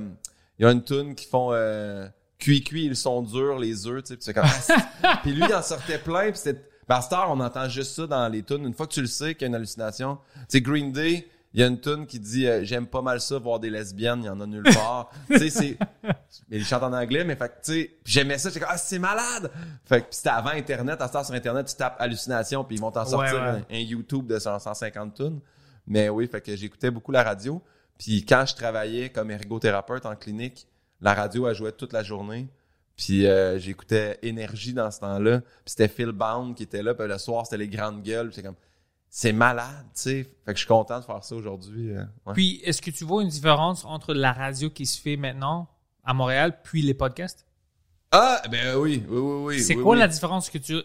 [0.59, 2.07] il y a une tune qui font euh,
[2.37, 4.45] cuit cuit ils sont durs les œufs tu sais puis comme
[5.23, 7.95] puis lui il en sortait plein puis c'était ben, à cette heure, on entend juste
[7.95, 8.65] ça dans les tunes.
[8.65, 11.27] Une fois que tu le sais qu'il y a une hallucination tu sais Green Day
[11.53, 14.19] il y a une tune qui dit euh, j'aime pas mal ça voir des lesbiennes
[14.23, 15.77] il y en a nulle part tu sais c'est
[16.49, 18.77] mais ils chantent en anglais mais fait que tu sais j'aimais ça j'étais comme ah
[18.77, 19.49] c'est malade
[19.85, 21.01] fait que c'était avant internet.
[21.01, 23.39] À sur internet tu tapes hallucination puis ils vont t'en sortir Ouais.
[23.39, 25.39] Un, un YouTube de 150 tunes.
[25.87, 27.61] Mais oui fait que j'écoutais beaucoup la radio.
[27.97, 30.67] Puis quand je travaillais comme ergothérapeute en clinique,
[31.01, 32.47] la radio, elle jouait toute la journée.
[32.95, 35.41] Puis euh, j'écoutais Énergie dans ce temps-là.
[35.41, 36.93] Puis c'était Phil Bound qui était là.
[36.93, 38.27] Puis le soir, c'était les grandes gueules.
[38.27, 38.55] Puis c'est comme,
[39.09, 40.23] c'est malade, tu sais.
[40.45, 41.91] Fait que je suis content de faire ça aujourd'hui.
[41.91, 42.33] euh, ouais.
[42.33, 45.67] Puis est-ce que tu vois une différence entre la radio qui se fait maintenant
[46.03, 47.45] à Montréal puis les podcasts?
[48.11, 49.59] Ah, ben oui, oui, oui, oui.
[49.59, 49.99] C'est oui, quoi oui.
[49.99, 50.75] la différence que tu...
[50.75, 50.83] euh,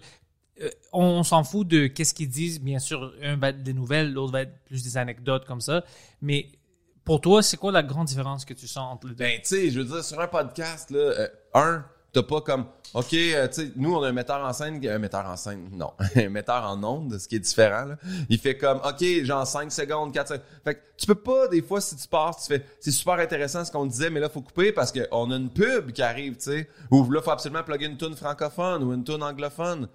[0.93, 2.61] on s'en fout de qu'est-ce qu'ils disent.
[2.61, 5.85] Bien sûr, un va être des nouvelles, l'autre va être plus des anecdotes comme ça.
[6.23, 6.49] Mais
[7.05, 9.25] pour toi, c'est quoi la grande différence que tu sens entre les deux?
[9.25, 12.67] Ben, tu sais, je veux dire, sur un podcast, là, euh, un, t'as pas comme,
[12.95, 15.69] OK, euh, tu sais, nous, on a un metteur en scène, un metteur en scène,
[15.73, 17.97] non, un metteur en ondes, ce qui est différent, là.
[18.29, 20.43] Il fait comme, OK, genre 5 secondes, 4 secondes.
[20.65, 23.65] Fait que tu peux pas, des fois, si tu pars, tu fais, c'est super intéressant
[23.65, 26.43] ce qu'on disait, mais là, faut couper parce qu'on a une pub qui arrive, tu
[26.51, 26.69] sais.
[26.91, 29.89] Ou là, faut absolument plugger une tune francophone ou une tune anglophone.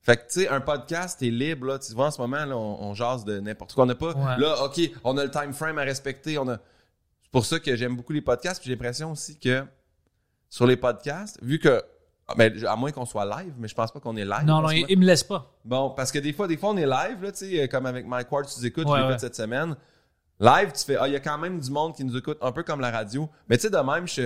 [0.00, 1.78] Fait que, tu sais, un podcast, t'es libre, là.
[1.78, 3.84] Tu vois, en ce moment, là, on, on jase de n'importe quoi.
[3.84, 4.38] On n'a pas, Ouais.
[4.38, 6.54] là, OK, on a le time frame à respecter, on a,
[7.22, 8.60] c'est pour ça que j'aime beaucoup les podcasts.
[8.60, 9.62] Puis j'ai l'impression aussi que
[10.50, 11.82] sur les podcasts, vu que,
[12.26, 14.44] ah, ben, à moins qu'on soit live, mais je pense pas qu'on est live.
[14.44, 15.54] non, non, il, me laisse pas.
[15.64, 17.86] Bon, parce que des fois, des fois, on est live, là, tu sais, euh, comme
[17.86, 19.12] avec Mike Ward, tu écoutes, Ouais, je l'ai ouais.
[19.14, 19.76] fait cette semaine.
[20.40, 22.52] Live, tu fais, ah, il y a quand même du monde qui nous écoute, un
[22.52, 23.28] peu comme la radio.
[23.48, 24.22] Mais tu sais, de même, je,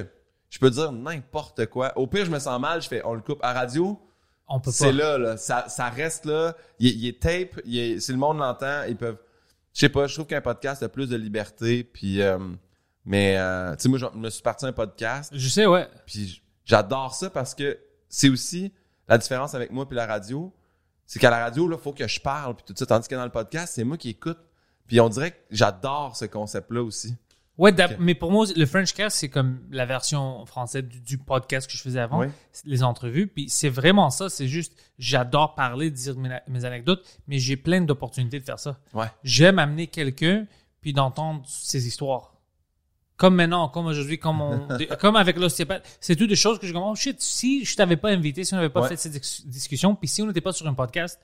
[0.50, 1.92] je peux dire n'importe quoi.
[1.96, 3.98] Au pire, je me sens mal, je fais, on le coupe à radio.
[4.48, 4.72] On peut pas.
[4.72, 5.36] C'est là, là.
[5.38, 6.54] Ça, ça reste là.
[6.78, 7.60] Il, est- il est tape.
[7.64, 9.16] il est- si le monde l'entend, ils peuvent.
[9.72, 11.82] Je sais pas, je trouve qu'un podcast a plus de liberté.
[11.84, 12.36] Puis, euh,
[13.04, 15.32] mais, euh, tu sais, moi, je me suis parti un podcast.
[15.34, 15.88] Je sais, ouais.
[16.06, 18.72] Puis j'adore ça parce que c'est aussi
[19.08, 20.52] la différence avec moi puis la radio.
[21.06, 22.86] C'est qu'à la radio, là, faut que je parle puis tout ça.
[22.86, 24.38] Tandis que dans le podcast, c'est moi qui écoute.
[24.86, 27.14] Puis on dirait que j'adore ce concept-là aussi.
[27.58, 31.76] Ouais, mais pour moi, le Frenchcast, c'est comme la version française du, du podcast que
[31.76, 32.26] je faisais avant, Oui.
[32.64, 33.26] les entrevues.
[33.26, 34.30] Puis c'est vraiment ça.
[34.30, 38.78] C'est juste, j'adore parler, dire mes, mes anecdotes, mais j'ai plein d'opportunités de faire ça.
[38.94, 39.06] Ouais.
[39.22, 40.46] J'aime amener quelqu'un,
[40.80, 42.31] puis d'entendre ses histoires.
[43.22, 44.66] Comme maintenant, comme aujourd'hui, comme, on,
[45.00, 45.86] comme avec l'ostéopathe.
[46.00, 46.96] C'est toutes des choses que je comprends.
[46.96, 48.88] Shit, si je t'avais pas invité, si on n'avait pas Ouais.
[48.88, 51.20] fait cette dis- discussion, puis si on n'était pas sur un podcast,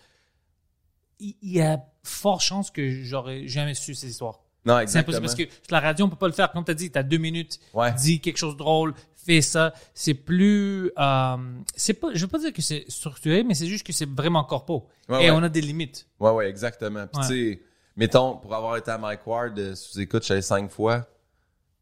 [1.19, 4.39] il y a fort chance que j'aurais jamais su ces histoires.
[4.65, 5.19] Non, C'est exactement.
[5.19, 6.53] impossible parce que la radio, on peut pas le faire.
[6.53, 7.93] Comme tu as dit, tu as deux minutes, Ouais.
[7.95, 9.75] dis quelque chose de drôle, fais ça.
[9.93, 10.93] C'est plus.
[10.97, 11.37] euh,
[11.75, 14.45] c'est pas, je veux pas dire que c'est structuré, mais c'est juste que c'est vraiment
[14.45, 14.87] corpo.
[15.09, 16.07] Ouais, Et on a des limites.
[16.21, 17.09] Ouais, ouais, exactement.
[17.09, 17.63] Puis tu sais,
[17.97, 21.05] mettons, pour avoir été à Mike Ward, euh, sous écoute, cinq fois.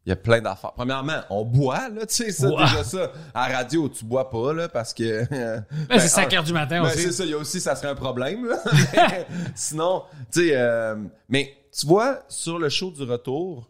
[0.06, 0.72] Il y a plein d'affaires.
[0.72, 3.10] Premièrement, on boit, là, tu sais, ça, déjà ça.
[3.34, 5.26] À la radio, tu bois pas, là, parce que...
[5.30, 7.02] Ben, ben, c'est 5 un- heures du matin Ben, aussi.
[7.02, 8.58] c'est ça, il y a aussi, ça serait un problème, là.
[8.94, 10.94] Mais Sinon, tu sais, euh,
[11.28, 13.68] mais tu vois, sur le show du retour,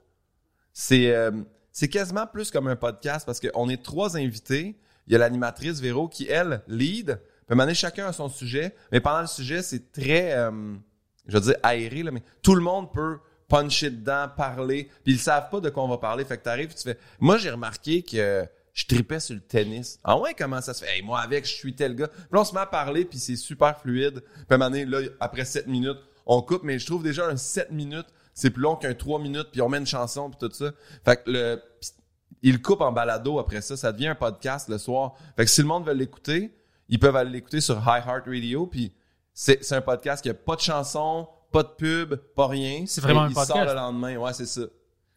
[0.75, 1.31] c'est euh,
[1.73, 4.79] c'est quasiment plus comme un podcast parce qu'on est trois invités.
[5.07, 7.19] Il y a l'animatrice Véro qui, elle, lead.
[7.49, 8.75] Puis à chacun a son sujet.
[8.93, 10.75] Mais pendant le sujet, c'est très, euh,
[11.27, 14.91] je veux dire, aéré, là, mais tout le monde peut puncher dedans, parler.
[15.05, 16.25] Puis ils savent pas de quoi on va parler.
[16.25, 16.99] Fait que t'arrives, tu fais...
[17.21, 19.99] Moi, j'ai remarqué que je tripais sur le tennis.
[20.05, 20.97] Ah ouais, comment ça se fait?
[20.97, 22.09] Hey, moi, avec, je suis tel gars.
[22.09, 24.21] Puis là, on se met à parler, puis c'est super fluide.
[24.21, 26.63] Puis à un moment donné, là, après 7 minutes, on coupe.
[26.63, 29.69] Mais je trouve déjà un 7 minutes, c'est plus long qu'un 3 minutes, puis on
[29.69, 30.73] met une chanson, puis tout ça.
[31.05, 31.63] Fait que le...
[32.43, 33.77] Il coupe en balado après ça.
[33.77, 35.15] Ça devient un podcast le soir.
[35.37, 36.55] Fait que si le monde veut l'écouter,
[36.89, 38.67] ils peuvent aller l'écouter sur iHeartRadio.
[38.67, 38.93] Puis
[39.33, 42.85] c'est c'est un podcast qui a pas de chanson, pas de pub, pas rien.
[42.87, 43.49] C'est vraiment un podcast.
[43.49, 44.17] sort le lendemain.
[44.17, 44.63] Ouais, c'est ça.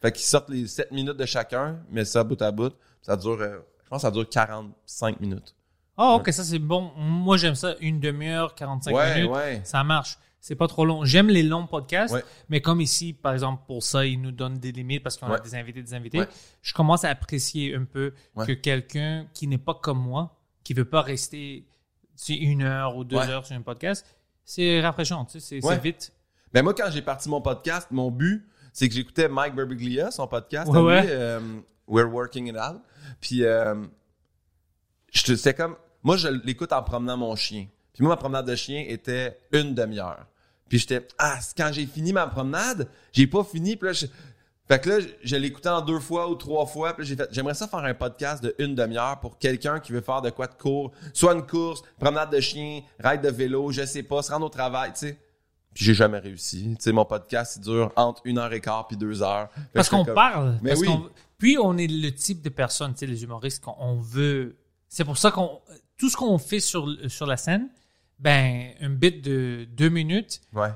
[0.00, 2.72] Fait qu'ils sortent les 7 minutes de chacun, mais ça bout à bout.
[3.02, 5.54] Ça dure, euh, je pense que ça dure 45 minutes.
[5.96, 6.90] Ah, ok, ça c'est bon.
[6.96, 7.74] Moi, j'aime ça.
[7.80, 9.30] Une demi-heure, 45 Ouais, minutes.
[9.30, 9.60] ouais.
[9.64, 10.18] Ça marche.
[10.42, 11.04] C'est pas trop long.
[11.04, 12.16] J'aime les longs podcasts,
[12.48, 15.38] mais comme ici, par exemple, pour ça, ils nous donnent des limites parce qu'on a
[15.38, 16.22] des invités, des invités.
[16.62, 18.14] Je commence à apprécier un peu
[18.46, 21.66] que quelqu'un qui n'est pas comme moi, qui veut pas rester
[22.28, 24.06] une heure ou deux heures sur un podcast,
[24.44, 25.26] c'est rafraîchissant.
[25.26, 26.12] Tu sais, c'est vite.
[26.52, 30.26] Ben moi, quand j'ai parti mon podcast, mon but, c'est que j'écoutais Mike Birbiglia, son
[30.26, 31.06] podcast, Ouais, lui, ouais.
[31.08, 31.40] euh,
[31.86, 32.80] We're Working It Out.
[33.20, 33.74] Puis, euh,
[35.12, 37.66] je te- c'était comme, moi, je l'écoute en promenant mon chien.
[37.92, 40.26] Puis moi, ma promenade de chien était une demi-heure.
[40.68, 43.76] Puis j'étais, ah, quand j'ai fini ma promenade, j'ai pas fini.
[43.76, 44.06] Puis là, je-
[44.68, 46.94] fait que là, je- l'écoutais en deux fois ou trois fois.
[46.94, 50.00] Puis j'ai fait, j'aimerais ça faire un podcast de une demi-heure pour quelqu'un qui veut
[50.00, 50.92] faire de quoi de court.
[51.12, 54.50] Soit une course, promenade de chien, ride de vélo, je sais pas, se rendre au
[54.50, 55.18] travail, tu sais.
[55.80, 56.74] Puis j'ai jamais réussi.
[56.78, 59.48] Tu sais, mon podcast, il dure entre une heure et quart puis deux heures.
[59.54, 60.58] Fait Parce qu'on comme- parle.
[60.60, 60.88] Mais parce oui.
[61.38, 64.56] puis on est le type de personne, tu sais, les humoristes, qu'on on veut.
[64.88, 65.60] C'est pour ça qu'on.
[65.96, 67.68] Tout ce qu'on fait sur, sur la scène,
[68.18, 70.68] ben, un bit de deux minutes, Ouais.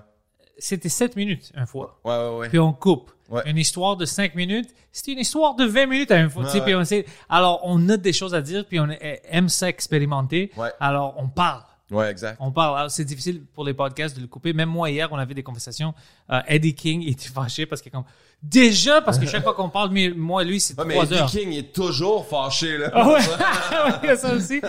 [0.59, 2.01] c'était sept minutes une fois.
[2.05, 2.49] Ouais, ouais, ouais.
[2.49, 3.11] Puis on coupe.
[3.29, 3.43] Ouais.
[3.47, 6.43] Une histoire de cinq minutes, c'était une histoire de 20 minutes à une fois.
[6.45, 10.51] Ouais, on sait- alors, on a des choses à dire, puis on aime ça expérimenter.
[10.59, 10.69] Ouais.
[10.79, 11.62] Alors, on parle.
[11.95, 12.37] Ouais, exact.
[12.41, 12.79] On parle.
[12.79, 14.53] Alors, C'est difficile pour les podcasts de le couper.
[14.53, 15.95] Même moi, hier, on avait des conversations.
[16.31, 18.05] Euh, Eddie King était fâché parce que, comme,
[18.43, 21.15] déjà, parce que chaque fois qu'on parle, mais moi, lui, c'est Ouais, mais trois Eddie
[21.15, 21.31] heures.
[21.31, 22.91] King est toujours fâché, là.
[22.93, 24.61] Ah ouais, Ouais, il y a ça aussi.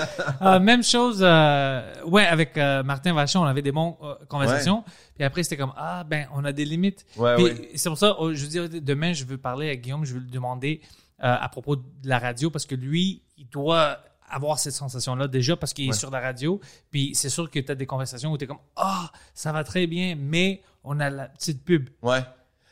[0.42, 3.94] Euh, même chose, euh, ouais, avec euh, Martin Vachon, on avait des bonnes
[4.30, 4.84] conversations.
[5.16, 7.06] Puis après, c'était comme, ah, ben, on a des limites.
[7.18, 10.06] Ouais, Puis c'est pour ça, oh, je veux dire, demain, je veux parler à Guillaume,
[10.06, 10.82] je veux lui demander
[11.20, 13.98] à propos de la radio, parce que lui, il doit
[14.30, 16.60] avoir cette sensation-là déjà parce qu'il est sur la radio.
[16.92, 19.64] Puis c'est sûr que tu as des conversations où tu es comme, ah, ça va
[19.64, 21.90] très bien, mais on a la petite pub.
[22.02, 22.24] Ouais.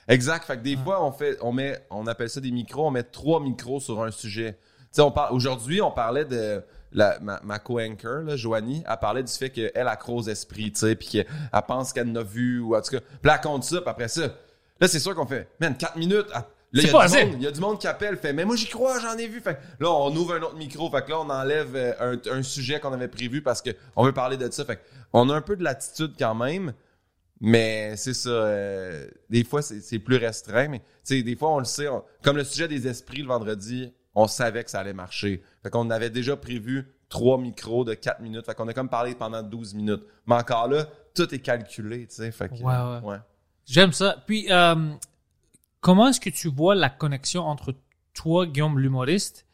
[0.07, 0.45] Exact.
[0.45, 3.03] Fait que des fois, on fait, on met, on appelle ça des micros, on met
[3.03, 4.53] trois micros sur un sujet.
[4.53, 6.63] Tu sais, on parle, aujourd'hui, on parlait de,
[6.93, 10.95] la, ma, ma co-anchor, Joanie, elle parlait du fait qu'elle a croise esprit, tu sais,
[10.95, 13.63] puis qu'elle elle pense qu'elle en a vu, ou en tout cas, puis elle compte
[13.63, 14.27] ça, puis après ça,
[14.79, 16.27] là, c'est sûr qu'on fait, man, quatre minutes,
[16.81, 17.25] il y a pas du assez.
[17.25, 19.27] monde- il y a du monde qui appelle, fait, mais moi, j'y crois, j'en ai
[19.27, 19.39] vu.
[19.41, 22.43] Fait, là, on ouvre un autre micro, fait que là, on enlève euh, un, un
[22.43, 24.65] sujet qu'on avait prévu parce que on veut parler de ça.
[24.65, 24.79] Fait
[25.13, 26.73] on a un peu de latitude quand même,
[27.39, 28.29] mais c'est ça.
[28.29, 30.85] euh, des fois, c'est c'est plus restreint, mais tu
[31.17, 31.87] sais, des fois, on le sait.
[31.87, 35.43] on- comme le sujet des esprits le vendredi, on savait que ça allait marcher.
[35.63, 38.45] Fait qu'on avait déjà prévu trois micros de 4 minutes.
[38.45, 40.03] Fait qu'on a comme parlé pendant 12 minutes.
[40.25, 42.31] Mais encore là, tout est calculé, tu sais.
[42.31, 42.99] Fait que, Ouais, ouais.
[43.11, 43.17] ouais.
[43.65, 44.17] J'aime ça.
[44.25, 44.75] Puis, euh,
[45.83, 47.75] comment est-ce que tu vois la connexion entre
[48.13, 49.45] toi, Guillaume l'humoriste,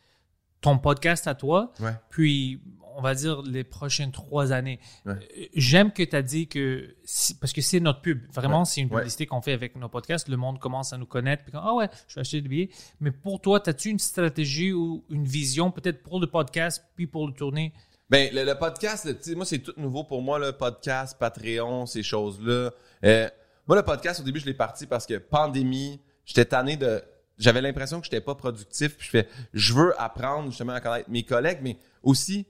[0.61, 1.91] ton podcast à toi, Ouais.
[2.09, 2.61] puis,
[2.97, 4.79] on va dire, les prochaines trois années?
[5.05, 5.13] Ouais.
[5.13, 6.95] Euh, J'aime que tu as dit que,
[7.39, 8.19] parce que c'est notre pub.
[8.33, 8.65] Vraiment, Ouais.
[8.65, 10.27] c'est une publicité qu'on fait avec nos podcasts.
[10.27, 11.43] Le monde commence à nous connaître.
[11.43, 12.69] Puis, ah ouais, je vais acheter des billets.
[12.99, 17.25] Mais pour toi, as-tu une stratégie ou une vision, peut-être pour le podcast, puis pour
[17.27, 17.73] le tourner?
[18.09, 22.03] Ben, le, le podcast, le- moi, c'est tout nouveau pour moi, le podcast, Patreon, ces
[22.03, 22.71] choses-là.
[23.05, 23.29] Euh,
[23.67, 27.01] moi, le podcast, au début, je l'ai parti parce que pandémie, j'étais tanné de.
[27.37, 28.97] J'avais l'impression que j'étais pas productif.
[28.97, 32.45] Puis je fais, je veux apprendre justement à connaître mes collègues, mais aussi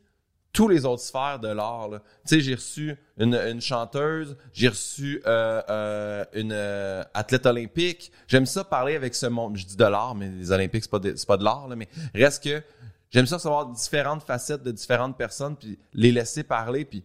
[0.51, 1.89] tous les autres sphères de l'art.
[1.89, 1.99] là.
[2.27, 8.11] Tu sais, j'ai reçu une, une chanteuse, j'ai reçu euh, euh, une euh, athlète olympique.
[8.27, 9.57] J'aime ça parler avec ce monde.
[9.57, 11.75] Je dis de l'art, mais les Olympiques, c'est pas de, c'est pas de l'art, là,
[11.75, 12.63] mais reste que
[13.11, 16.83] j'aime ça savoir différentes facettes de différentes personnes, puis les laisser parler.
[16.83, 17.03] Puis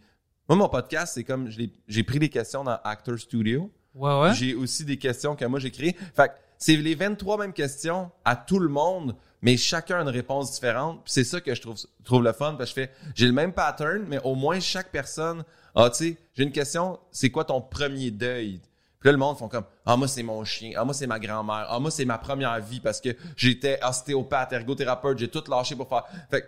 [0.48, 3.70] moi, mon podcast, c'est comme je l'ai- j'ai pris des questions dans Actor Studio.
[3.94, 4.34] Ouais, ouais.
[4.34, 5.96] J'ai aussi des questions que moi j'ai créées.
[6.16, 10.08] Fait que c'est les 23 mêmes questions à tout le monde, mais chacun a une
[10.08, 11.02] réponse différente.
[11.04, 14.04] C'est ça que je trouve, trouve le fun, parce je fais, j'ai le même pattern,
[14.08, 18.10] mais au moins chaque personne, ah, tu sais, j'ai une question, c'est quoi ton premier
[18.10, 18.60] deuil?
[19.00, 20.72] Puis là, le monde font comme, ah, moi, c'est mon chien.
[20.76, 21.66] Ah, moi, c'est ma grand-mère.
[21.68, 25.90] Ah, moi, c'est ma première vie parce que j'étais ostéopathe, ergothérapeute, j'ai tout lâché pour
[25.90, 26.04] faire.
[26.30, 26.46] Fait que,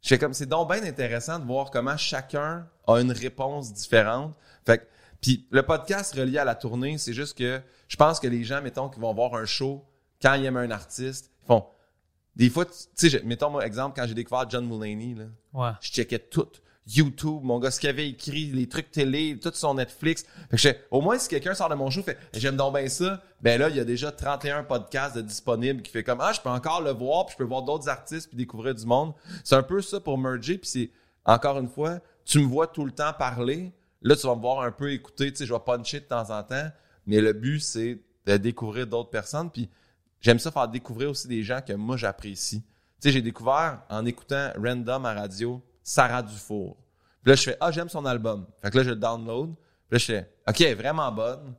[0.00, 4.34] je fais comme, c'est donc bien intéressant de voir comment chacun a une réponse différente.
[4.64, 4.84] Fait que,
[5.20, 7.60] Puis le podcast relié à la tournée, c'est juste que
[7.94, 9.84] je pense que les gens, mettons, qui vont voir un show,
[10.20, 11.64] quand ils aiment un artiste, ils font.
[12.34, 15.70] Des fois, tu sais, je- mettons, moi, exemple, quand j'ai découvert John Mulaney, là, Ouais.
[15.80, 16.48] je checkais tout.
[16.88, 20.24] YouTube, mon gars, ce qu'il avait écrit, les trucs télé, tout son Netflix.
[20.24, 22.88] Fait que j'étais, au moins, si quelqu'un sort de mon show, fait, j'aime donc bien
[22.88, 26.32] ça, ben là, il y a déjà 31 podcasts de disponibles qui fait comme, ah,
[26.32, 29.14] je peux encore le voir, puis je peux voir d'autres artistes, puis découvrir du monde.
[29.44, 30.90] C'est un peu ça pour merger, puis c'est,
[31.24, 34.60] encore une fois, tu me vois tout le temps parler, là, tu vas me voir
[34.62, 36.68] un peu écouter, tu sais, je vais puncher de temps en temps,
[37.06, 39.68] mais le but, c'est de découvrir d'autres personnes, puis
[40.20, 42.62] j'aime ça faire découvrir aussi des gens que moi, j'apprécie.
[42.62, 42.68] Tu
[43.00, 46.76] sais, j'ai découvert en écoutant random à radio Sarah Dufour.
[47.22, 48.46] Puis là, je fais Ah, j'aime son album.
[48.62, 49.54] Fait que là, je le download.
[49.54, 51.54] Puis là, je fais OK, vraiment bonne.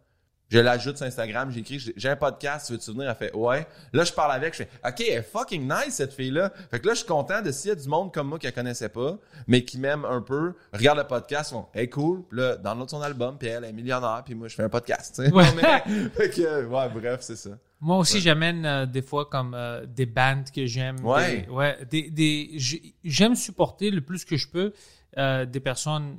[0.49, 3.09] Je l'ajoute sur Instagram, j'écris, j'ai- un podcast, tu veux te souvenir?
[3.09, 3.65] Elle fait Ouais.
[3.93, 6.51] Là, je parle avec, je fais OK, elle est fucking nice, cette fille-là.
[6.69, 8.45] Fait que là, je suis content de s'il y a du monde comme moi qui
[8.45, 12.23] la connaissait pas, mais qui m'aime un peu, regarde le podcast, ils font Hey, cool.
[12.29, 15.19] Puis là, download son album, puis elle est millionnaire, puis moi, je fais un podcast.
[15.33, 15.45] Ouais.
[15.55, 17.49] Mais- fait que, ouais, bref, c'est ça.
[17.81, 21.03] Moi aussi, j'amène euh, des fois comme euh, des bands que j'aime.
[21.03, 21.41] Ouais.
[21.41, 21.77] Des, ouais.
[21.89, 24.73] Des, des, j'ai- j'aime supporter le plus que je peux
[25.17, 26.17] euh, des personnes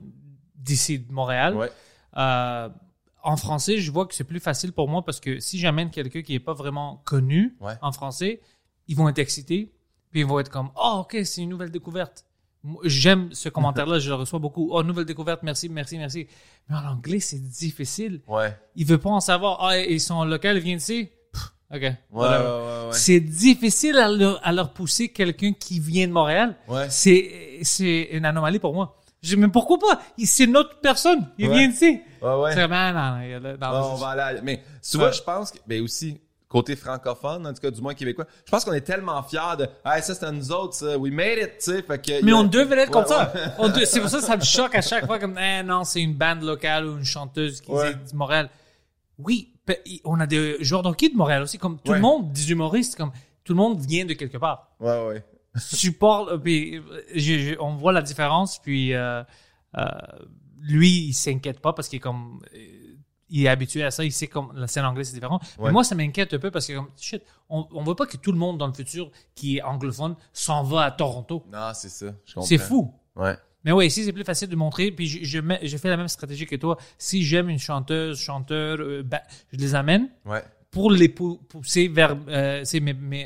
[0.56, 1.54] d'ici de Montréal.
[1.56, 1.70] Ouais.
[3.26, 6.22] En français, je vois que c'est plus facile pour moi parce que si j'amène quelqu'un
[6.22, 7.74] qui est pas vraiment connu Ouais.
[7.82, 8.40] en français,
[8.88, 9.72] ils vont être excités,
[10.10, 12.24] puis ils vont être comme oh ok c'est une nouvelle découverte.
[12.84, 14.68] J'aime ce commentaire-là, je le reçois beaucoup.
[14.72, 16.26] Oh nouvelle découverte, merci, merci, merci.
[16.68, 18.20] Mais en anglais c'est difficile.
[18.28, 18.56] Ouais.
[18.76, 19.58] Il veut pas en savoir.
[19.60, 21.08] Ah ils sont local, vient d'ici?
[21.74, 21.80] Ok.
[21.82, 22.88] Ouais, ouais.
[22.92, 26.56] C'est difficile à leur, à leur pousser quelqu'un qui vient de Montréal.
[26.90, 28.96] C'est une anomalie pour moi.
[29.26, 30.00] Je dis, mais pourquoi pas?
[30.24, 31.26] C'est une autre personne.
[31.38, 31.58] Il Ouais.
[31.58, 32.00] vient d'ici.
[32.22, 32.50] Ouais, ouais.
[32.54, 35.12] C'est vraiment, là- dans- Ah, on va aller Mais tu vois, Ouais.
[35.12, 38.64] je pense que, ben aussi, côté francophone, en tout cas, du moins québécois, je pense
[38.64, 40.96] qu'on est tellement fiers de, ah, ça, à nous autres, ça.
[40.96, 41.82] We made it, tu sais.
[41.82, 42.24] Fait que.
[42.24, 43.32] Mais a- on devrait être Ouais, comme ça.
[43.58, 43.84] ouais.
[43.86, 46.14] C'est pour ça que ça me choque à chaque fois comme, eh non, c'est une
[46.14, 48.48] bande locale ou une chanteuse qui vient de Montréal.
[49.18, 49.52] Oui,
[50.04, 53.10] on a des joueurs d'hockey de Montréal aussi, comme tout le monde, des humoristes, comme
[53.44, 54.68] tout le monde vient de quelque part.
[54.80, 55.24] Ouais, ouais.
[55.58, 59.22] Support euh, puis euh, on voit la différence puis euh,
[59.78, 59.84] euh,
[60.60, 62.40] lui il s'inquiète pas parce qu'il est comme
[63.28, 65.66] il est habitué à ça il sait comme la scène anglaise c'est différent Ouais.
[65.66, 68.16] mais moi ça m'inquiète un peu parce que comme shit on, on veut pas que
[68.16, 71.88] tout le monde dans le futur qui est anglophone s'en va à Toronto Non, c'est
[71.88, 72.06] ça.
[72.42, 73.34] c'est fou Ouais.
[73.64, 74.90] mais oui, ici, c'est plus facile de montrer.
[74.92, 76.76] Puis je, je fait la même stratégie que toi.
[76.98, 79.20] Si j'aime une chanteuse, chanteur, euh, ben,
[79.52, 80.44] je les amène Ouais.
[80.76, 82.80] Pour les pou- pousser vers euh, c'est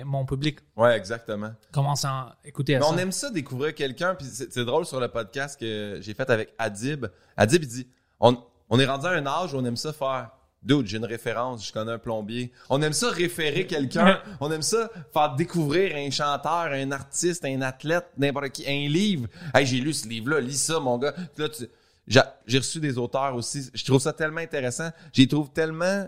[0.04, 0.58] mon public.
[0.76, 1.50] Ouais, exactement.
[1.72, 2.86] Commence à écouter à ça.
[2.88, 6.54] on aime ça découvrir quelqu'un, puis c'est drôle sur le podcast que j'ai fait avec
[6.58, 7.06] Adib.
[7.36, 7.88] Adib, il dit,
[8.20, 10.30] on, on est rendu à un âge où on aime ça faire.
[10.62, 12.52] Dude, j'ai une référence, je connais un plombier.
[12.68, 14.20] On aime ça référer quelqu'un.
[14.40, 19.26] On aime ça faire découvrir un chanteur, un artiste, un athlète, n'importe qui, un livre.
[19.52, 21.14] Hey, j'ai lu ce livre-là, lis ça, mon gars.
[21.36, 21.66] Là, tu-
[22.06, 23.70] j'ai reçu des auteurs aussi.
[23.74, 24.90] Je trouve ça tellement intéressant.
[25.12, 26.06] J'y trouve tellement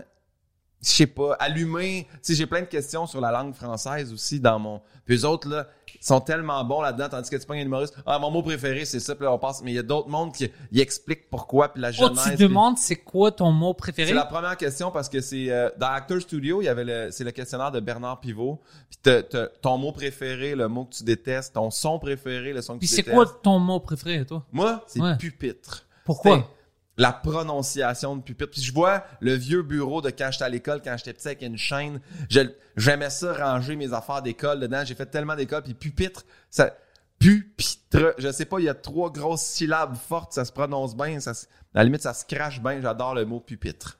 [0.83, 2.07] je sais pas, allumé.
[2.11, 4.81] Tu sais, j'ai plein de questions sur la langue française aussi dans mon.
[5.05, 5.67] Puis eux autres, là,
[6.01, 7.95] sont tellement bons là-dedans, tandis que tu prends un humoriste.
[8.05, 9.61] Ah, mon mot préféré, c'est ça, puis là, on passe.
[9.63, 12.23] Mais il y a d'autres mondes qui ils expliquent pourquoi, puis la Oh, jeunesse.
[12.23, 14.09] tu puis- demandes c'est quoi ton mot préféré?
[14.09, 17.09] C'est la première question parce que c'est euh, dans Actor Studio, il y avait le
[17.11, 18.59] c'est le questionnaire de Bernard Pivot.
[18.89, 22.61] Puis t'as- t'as ton mot préféré, le mot que tu détestes, ton son préféré, le
[22.61, 23.15] son que Puis tu c'est détestes.
[23.15, 24.43] quoi ton mot préféré, toi?
[24.51, 25.15] Moi, c'est Ouais.
[25.17, 25.85] pupitre.
[26.05, 26.49] Pourquoi?
[26.97, 28.51] La prononciation de pupitre.
[28.51, 31.41] Puis je vois le vieux bureau de quand j'étais à l'école, quand j'étais petit avec
[31.41, 31.99] une chaîne.
[32.77, 34.83] J'aimais ça, ranger mes affaires d'école dedans.
[34.85, 35.63] J'ai fait tellement d'école.
[35.63, 36.75] Puis pupitre, ça...
[37.19, 38.15] Pupitre.
[38.17, 40.33] Je sais pas, il y a trois grosses syllabes fortes.
[40.33, 41.19] Ça se prononce bien.
[41.19, 42.81] Ça, à la limite, ça se crache bien.
[42.81, 43.97] J'adore le mot pupitre.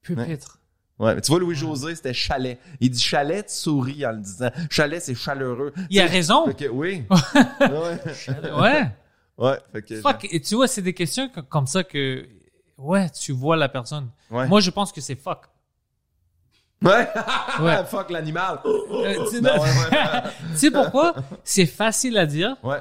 [0.00, 0.58] Pupitre.
[0.98, 2.60] Ouais, mais tu vois, Louis-José, c'était chalet.
[2.78, 4.50] Il dit chalet, tu souris en le disant.
[4.70, 5.72] Chalet, c'est chaleureux.
[5.90, 6.52] Il a raison.
[6.52, 7.04] Que, oui.
[7.60, 8.52] ouais.
[8.52, 8.90] Ouais.
[9.38, 10.00] Ouais, fait que.
[10.00, 10.26] Fuck.
[10.30, 12.28] Et tu vois, c'est des questions que- comme ça que,
[12.78, 14.10] ouais, tu vois la personne.
[14.30, 14.46] Ouais.
[14.46, 15.46] Moi, je pense que c'est fuck.
[16.82, 17.08] Ouais.
[17.60, 17.84] Ouais.
[17.86, 18.60] Fuck l'animal.
[18.64, 20.22] Euh, tu Non, ouais, ouais.
[20.52, 21.14] tu sais pourquoi?
[21.44, 22.80] C'est facile à dire, Ouais.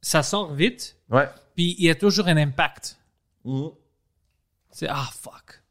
[0.00, 1.28] ça sort vite, Ouais.
[1.54, 2.98] puis il y a toujours un impact.
[3.44, 3.70] Mhm.
[4.70, 5.62] C'est, ah, fuck.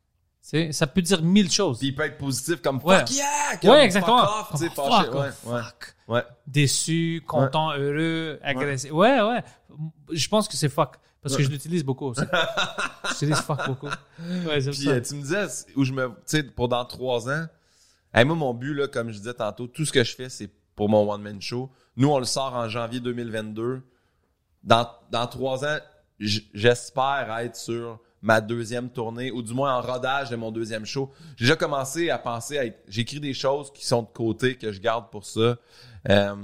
[0.72, 1.80] Ça peut dire mille choses.
[1.80, 3.00] Puis il peut être positif comme Ouais.
[3.00, 3.58] fuck yeah!
[3.62, 4.26] comme Ouais, exactement.
[4.26, 5.32] Fuck off, Fuck, fâché.
[5.44, 6.24] fuck, Ouais.
[6.46, 8.92] Déçu, content, heureux, agressif.
[8.92, 9.22] Ouais.
[9.22, 9.44] ouais,
[10.12, 10.96] Je pense que c'est fuck.
[11.22, 12.22] Parce que je l'utilise beaucoup aussi.
[13.10, 13.88] J'utilise fuck beaucoup.
[13.88, 14.92] Ouais, Puis ça.
[14.92, 16.08] euh, tu me disais où je me.
[16.08, 17.46] Tu sais, pour dans trois ans.
[18.14, 20.50] Hey, moi, mon but, là, comme je disais tantôt, tout ce que je fais, c'est
[20.76, 21.70] pour mon one-man show.
[21.98, 23.82] Nous, on le sort en janvier 2022.
[24.64, 25.78] Dans, dans trois ans,
[26.20, 31.12] j'espère être sur ma deuxième tournée, ou du moins en rodage de mon deuxième show.
[31.36, 34.72] J'ai déjà commencé à penser à être- J'écris des choses qui sont de côté, que
[34.72, 35.58] je garde pour ça.
[36.10, 36.36] Euh,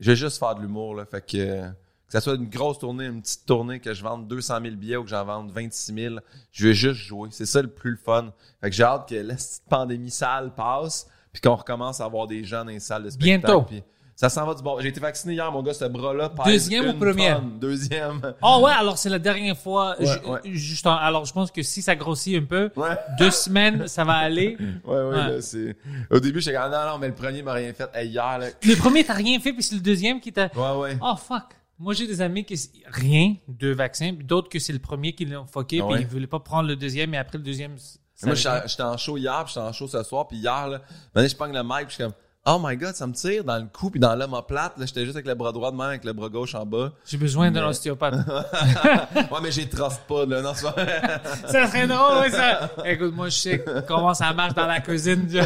[0.00, 1.04] je vais juste faire de l'humour, là.
[1.06, 1.68] Fait que,
[2.06, 4.96] Que ça soit une grosse tournée, une petite tournée, que je vende 200 000 billets
[4.96, 6.16] ou que j'en vende 26 000,
[6.50, 7.28] je vais juste jouer.
[7.30, 8.32] C'est ça le plus le fun.
[8.60, 12.26] Fait que j'ai hâte que la petite pandémie sale passe, puis qu'on recommence à avoir
[12.26, 13.46] des gens dans les salles de spectacle.
[13.46, 13.84] Bientôt.
[14.20, 14.78] Ça s'en va du bon.
[14.80, 16.30] J'ai été vacciné hier, mon gars, ce bras-là.
[16.44, 17.58] Deuxième ou tonne.
[17.58, 18.34] Deuxième.
[18.42, 19.96] Oh ouais, alors c'est la dernière fois.
[19.98, 20.40] Ouais, ju- ouais.
[20.52, 22.98] juste en- alors je pense que si ça grossit un peu, Ouais.
[23.18, 24.58] deux semaines, ça va aller.
[24.84, 25.74] Ouais, ouais, là, c'est.
[26.10, 27.88] Au début, j'étais comme, non, non, mais le premier m'a rien fait.
[27.94, 28.48] Hey, hier, là.
[28.62, 30.50] Le premier, t'as rien fait, puis c'est le deuxième qui t'a.
[30.54, 30.98] Ouais, ouais.
[31.00, 31.44] Oh fuck.
[31.78, 35.24] Moi, j'ai des amis qui rien, deux vaccins, puis d'autres que c'est le premier qui
[35.24, 37.78] l'ont fucké, Ah puis ils voulaient pas prendre le deuxième, et après le deuxième.
[37.78, 40.82] ça Moi, j'étais en show hier, puis j'étais en show ce soir, puis hier, là,
[41.14, 42.12] maintenant, je pogne le mic, puis je suis comme,
[42.46, 45.16] oh my god, ça me tire dans le cou, puis dans l'omoplate, là, j'étais juste
[45.16, 46.92] avec le bras droit de même, avec le bras gauche en bas.
[47.06, 48.14] J'ai besoin d'un ostéopathe.
[48.26, 50.72] ouais, mais j'ai pas, là, non, ça
[51.48, 52.70] serait drôle, oui, ça.
[52.84, 55.28] Écoute, moi, je sais comment ça marche dans la cuisine.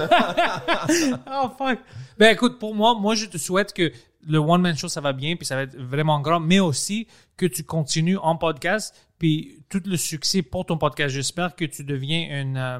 [1.33, 1.79] oh, fuck.
[2.19, 3.93] Ben, écoute, pour moi, moi, je te souhaite que
[4.27, 7.47] le one-man show, ça va bien, puis ça va être vraiment grand, mais aussi que
[7.47, 11.15] tu continues en podcast, puis tout le succès pour ton podcast.
[11.15, 12.79] J'espère que tu deviens une, euh,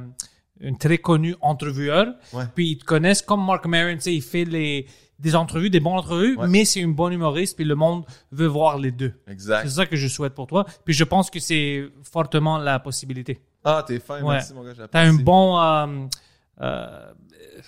[0.61, 2.45] une très connu entrevueur, Ouais.
[2.55, 4.87] puis ils te connaissent comme Mark Maron, tu sais, il fait les,
[5.19, 6.47] des entrevues, des bonnes entrevues, Ouais.
[6.49, 9.13] mais c'est une bonne humoriste, puis le monde veut voir les deux.
[9.29, 9.63] Exact.
[9.65, 10.65] C'est ça que je souhaite pour toi.
[10.85, 13.41] Puis je pense que c'est fortement la possibilité.
[13.65, 14.35] Ah, t'es fin, Ouais.
[14.35, 15.87] merci, mon gars, T'as un bon, euh,
[16.61, 17.13] euh,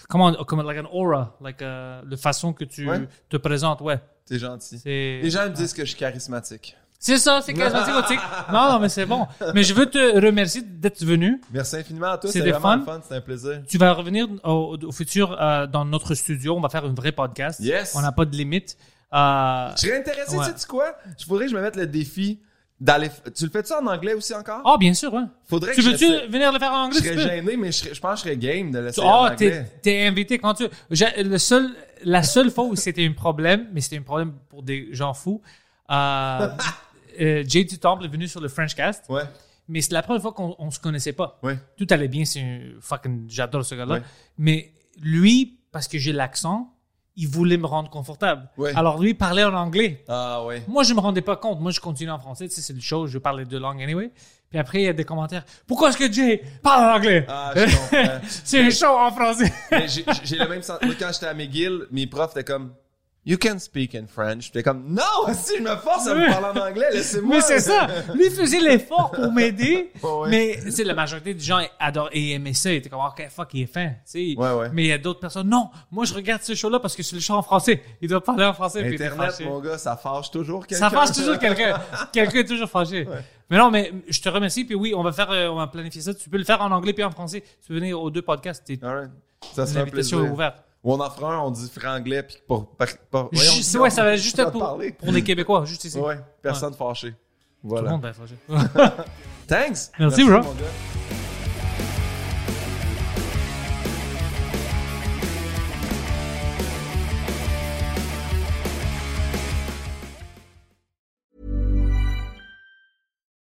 [0.08, 2.86] comment, comment, like an aura, like euh, la façon que tu
[3.28, 3.98] te présentes, ouais.
[4.26, 4.80] T'es gentil.
[4.84, 6.76] Les gens me disent que je suis charismatique.
[7.06, 8.20] C'est ça, c'est charismatique authentique.
[8.52, 9.26] Non, non, mais c'est bon.
[9.54, 11.40] Mais je veux te remercier d'être venu.
[11.52, 12.76] Merci infiniment à toi, C'est c'est des vraiment fun.
[12.78, 13.62] le fun, c'était un plaisir.
[13.68, 16.54] Tu vas revenir au, au futur euh, dans notre studio.
[16.56, 17.60] On va faire un vrai podcast.
[17.60, 17.94] Yes.
[17.96, 18.76] On n'a pas de limite.
[19.14, 20.46] Euh, Je serais intéressé, Ouais.
[20.52, 20.94] tu sais quoi?
[21.18, 22.40] Je voudrais que je me mette le défi
[22.80, 23.08] d'aller.
[23.34, 24.60] Tu le fais-tu en anglais aussi encore?
[24.64, 25.22] oh, bien sûr, ouais.
[25.48, 26.98] Faudrait Tu veux-tu je, venir le faire en anglais?
[27.02, 29.26] je serais gêné, mais je, serais- je pense que je serais game de l'essayer en
[29.26, 29.72] Oh, t'es, anglais.
[29.80, 30.64] t'es invité quand tu.
[30.90, 31.70] Le seul,
[32.04, 35.40] la seule fois où c'était un problème, mais c'était un problème pour des gens fous.
[35.90, 36.48] Euh,
[37.20, 39.22] euh, JT Temple est venu sur le French Cast, Ouais,
[39.68, 41.38] mais c'est la première fois qu'on on se connaissait pas.
[41.42, 41.58] ouais.
[41.76, 43.24] Tout allait bien, c'est un fucking.
[43.28, 43.94] J'adore ce gars-là.
[43.96, 44.02] Ouais.
[44.38, 46.72] Mais lui, parce que j'ai l'accent,
[47.16, 48.48] il voulait me rendre confortable.
[48.58, 48.72] Ouais.
[48.76, 50.04] Alors lui, il parlait en anglais.
[50.08, 50.62] Ah, ouais.
[50.68, 51.60] Moi, je me rendais pas compte.
[51.60, 52.46] Moi, je continue en français.
[52.48, 53.06] Tu sais, c'est le show.
[53.06, 54.10] Je parlais deux langues anyway.
[54.50, 55.44] Puis après, il y a des commentaires.
[55.66, 57.24] Pourquoi est-ce que Jay parle en anglais?
[57.28, 58.20] Ah, je comprends.
[58.44, 59.52] c'est un show en français.
[60.24, 60.86] J'ai le même sentiment.
[60.92, 62.72] Moi, quand j'étais à McGill, mes profs étaient comme,
[63.28, 64.44] You can speak in French.
[64.44, 65.02] J'étais comme, non,
[65.34, 67.36] si je me force à me parler en anglais, laissez-moi.
[67.36, 67.88] Mais c'est ça.
[68.14, 69.92] Lui faisait l'effort pour m'aider.
[70.06, 70.28] Ouais.
[70.28, 72.70] Mais, tu sais, la majorité des gens adorent et aimaient ça.
[72.70, 73.88] Ils étaient comme, OK, fuck, il est fin.
[73.88, 74.34] Tu sais.
[74.36, 74.70] Ouais, ouais.
[74.72, 77.16] Mais il y a d'autres personnes, non, moi, je regarde ce show-là parce que c'est
[77.16, 77.82] le show en français.
[78.00, 78.86] Il doit parler en français.
[78.86, 80.88] Internet, mon gars, ça fâche toujours quelqu'un.
[80.88, 81.80] Ça fâche toujours quelqu'un.
[82.12, 83.08] quelqu'un est toujours fâché.
[83.50, 84.64] Mais non, mais je te remercie.
[84.64, 86.14] Puis oui, on va faire, euh, on va planifier ça.
[86.14, 87.40] Tu peux le faire en anglais puis en français.
[87.40, 88.70] Tu peux venir aux deux podcasts.
[88.82, 89.10] Alright.
[89.54, 90.65] Ça serait L'invitation est ouverte.
[90.86, 92.68] Ou on en fera un, on dit franglais, puis pour...
[92.76, 94.92] par- par- voyons, Juste- ouais, ça va juste pour, parler.
[94.92, 95.98] pour les Québécois, juste ici.
[95.98, 97.10] Ouais, personne fâché.
[97.10, 97.16] Tout
[97.64, 97.90] le Voilà.
[97.90, 98.36] monde va être fâché.
[99.48, 99.90] Thanks.
[99.98, 100.34] Merci, bro.
[100.42, 100.64] mon gars.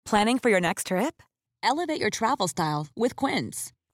[0.04, 1.22] Planning for your next trip?
[1.62, 3.72] Elevate your travel style with Quince.